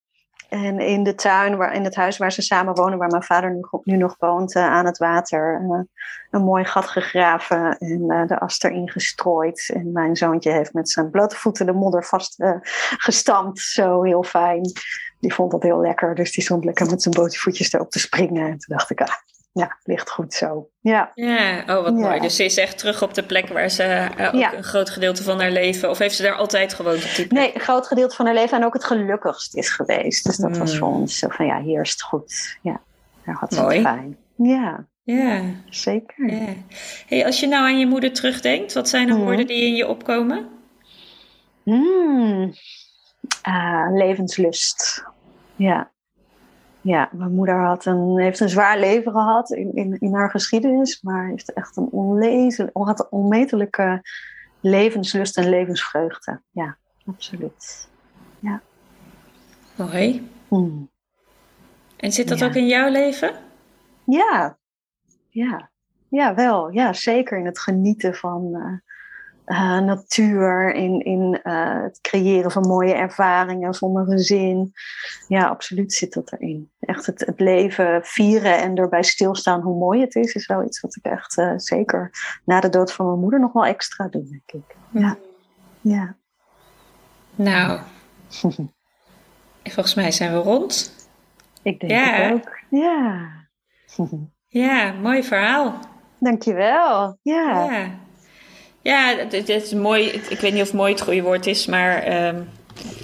[0.49, 3.51] En in de tuin, waar, in het huis waar ze samen wonen, waar mijn vader
[3.51, 5.61] nu, nu nog woont, aan het water,
[6.31, 9.71] een mooi gat gegraven en de as erin gestrooid.
[9.73, 12.43] En mijn zoontje heeft met zijn blote voeten de modder vast
[12.97, 13.59] gestampt.
[13.59, 14.71] Zo heel fijn.
[15.19, 18.43] Die vond dat heel lekker, dus die stond lekker met zijn botervoetjes erop te springen.
[18.43, 19.15] En toen dacht ik, ah,
[19.53, 20.69] ja, ligt goed zo.
[20.79, 21.91] Ja, ja oh wat ja.
[21.91, 22.19] mooi.
[22.19, 24.53] Dus ze is echt terug op de plek waar ze uh, ook ja.
[24.53, 25.89] een groot gedeelte van haar leven...
[25.89, 27.41] of heeft ze daar altijd gewoond op die plek?
[27.41, 30.25] Nee, een groot gedeelte van haar leven en ook het gelukkigst is geweest.
[30.25, 30.57] Dus dat mm.
[30.57, 32.57] was voor ons zo van ja, hier is het goed.
[32.61, 32.81] Ja,
[33.25, 33.75] daar had ze mooi.
[33.77, 34.17] het fijn.
[34.35, 35.41] Ja, ja.
[35.69, 36.55] zeker.
[37.07, 39.23] Hey, als je nou aan je moeder terugdenkt, wat zijn de mm.
[39.23, 40.49] woorden die in je opkomen?
[41.63, 42.53] Mm.
[43.47, 45.03] Uh, levenslust.
[45.55, 45.91] Ja,
[46.83, 51.01] ja, mijn moeder had een, heeft een zwaar leven gehad in, in, in haar geschiedenis,
[51.01, 54.01] maar heeft echt een onlezen, had een onmetelijke
[54.59, 56.41] levenslust en levensvreugde.
[56.51, 57.89] Ja, absoluut.
[58.39, 58.61] Ja.
[59.75, 60.29] Mooi.
[60.47, 60.89] Hmm.
[61.97, 62.45] En zit dat ja.
[62.45, 63.33] ook in jouw leven?
[64.05, 64.57] Ja.
[65.29, 65.69] ja.
[66.07, 66.71] ja, wel.
[66.71, 68.92] Ja, zeker in het genieten van uh,
[69.45, 74.71] natuur, in, in uh, het creëren van mooie ervaringen voor mijn gezin.
[75.27, 76.71] Ja, absoluut zit dat erin.
[76.79, 80.79] Echt het, het leven vieren en erbij stilstaan hoe mooi het is, is wel iets
[80.79, 82.11] wat ik echt uh, zeker
[82.45, 84.75] na de dood van mijn moeder nog wel extra doe, denk ik.
[84.89, 85.17] Ja.
[85.81, 86.15] ja.
[87.35, 87.79] Nou,
[89.63, 90.93] volgens mij zijn we rond.
[91.61, 92.11] Ik denk ja.
[92.11, 92.59] het ook.
[92.69, 93.29] Ja.
[94.47, 95.79] ja, mooi verhaal.
[96.19, 97.17] Dankjewel.
[97.21, 97.71] Ja.
[97.71, 98.01] ja.
[98.83, 100.05] Ja, het, is mooi.
[100.05, 102.49] Ik weet niet of mooi het goede woord is, maar um,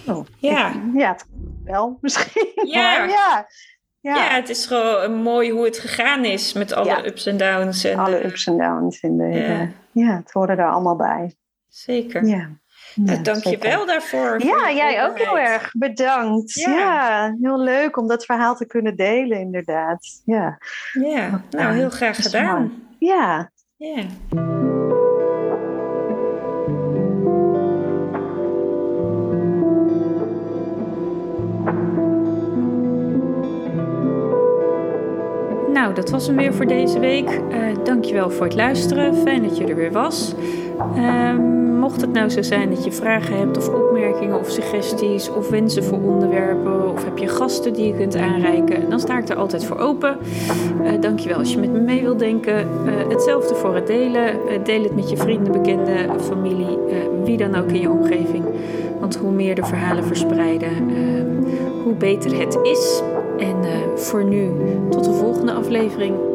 [0.07, 0.73] oh, ja.
[0.93, 1.17] ja,
[1.63, 2.51] wel misschien.
[2.63, 3.03] Ja.
[3.03, 3.47] ja.
[4.01, 4.15] Ja.
[4.15, 7.83] ja, het is gewoon mooi hoe het gegaan is met alle ups en downs.
[7.83, 9.01] En alle ups en downs.
[9.01, 9.69] In de, ja.
[9.91, 11.35] ja, het hoorde er allemaal bij.
[11.67, 12.25] Zeker.
[12.25, 12.49] Ja.
[12.95, 14.43] Nou, dank je wel daarvoor.
[14.43, 15.71] Ja, jij ook heel erg.
[15.73, 16.53] Bedankt.
[16.53, 17.35] Ja.
[17.41, 20.21] heel leuk om dat verhaal te kunnen delen, inderdaad.
[20.25, 20.57] Ja,
[20.93, 21.43] ja.
[21.49, 22.87] nou heel graag gedaan.
[22.99, 23.51] Ja.
[23.77, 24.03] Ja.
[35.79, 37.29] Nou, dat was hem weer voor deze week.
[37.29, 39.15] Uh, dankjewel voor het luisteren.
[39.15, 40.33] Fijn dat je er weer was.
[40.95, 41.35] Uh,
[41.79, 45.83] mocht het nou zo zijn dat je vragen hebt of opmerkingen of suggesties of wensen
[45.83, 49.65] voor onderwerpen of heb je gasten die je kunt aanreiken, dan sta ik er altijd
[49.65, 50.17] voor open.
[50.83, 52.67] Uh, dankjewel als je met me mee wilt denken.
[52.85, 54.33] Uh, hetzelfde voor het delen.
[54.63, 56.77] deel het met je vrienden, bekenden, familie,
[57.23, 58.43] wie dan ook in je omgeving.
[58.99, 63.01] Want hoe meer de verhalen verspreiden, ehm, hoe beter het is.
[63.39, 64.51] En uh, voor nu,
[64.89, 66.28] tot de volgende aflevering.